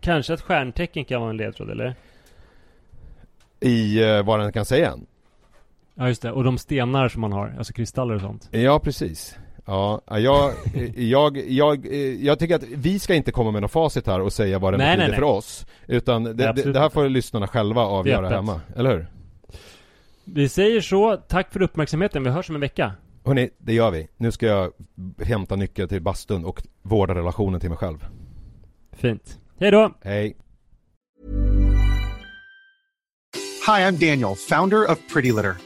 [0.00, 1.94] Kanske ett stjärntecken kan vara en ledtråd eller?
[3.60, 5.06] I eh, vad den kan säga en.
[5.98, 9.36] Ja just det, och de stenar som man har, alltså kristaller och sånt Ja precis.
[9.66, 10.52] Ja, jag,
[10.96, 11.86] jag, jag,
[12.20, 14.76] jag tycker att vi ska inte komma med något facit här och säga vad det
[14.76, 15.30] Nej, betyder nej, för nej.
[15.30, 15.66] oss.
[15.86, 16.94] Utan det, det, det här inte.
[16.94, 19.06] får lyssnarna själva avgöra hemma, eller hur?
[20.24, 22.92] Vi säger så, tack för uppmärksamheten, vi hörs om en vecka
[23.24, 24.08] Hörni, det gör vi.
[24.16, 24.72] Nu ska jag
[25.22, 28.06] hämta nyckeln till bastun och vårda relationen till mig själv.
[28.92, 29.94] Fint Hej då!
[30.04, 30.36] Hej!
[33.66, 35.65] Hi, I'm Daniel, founder of Pretty Litter.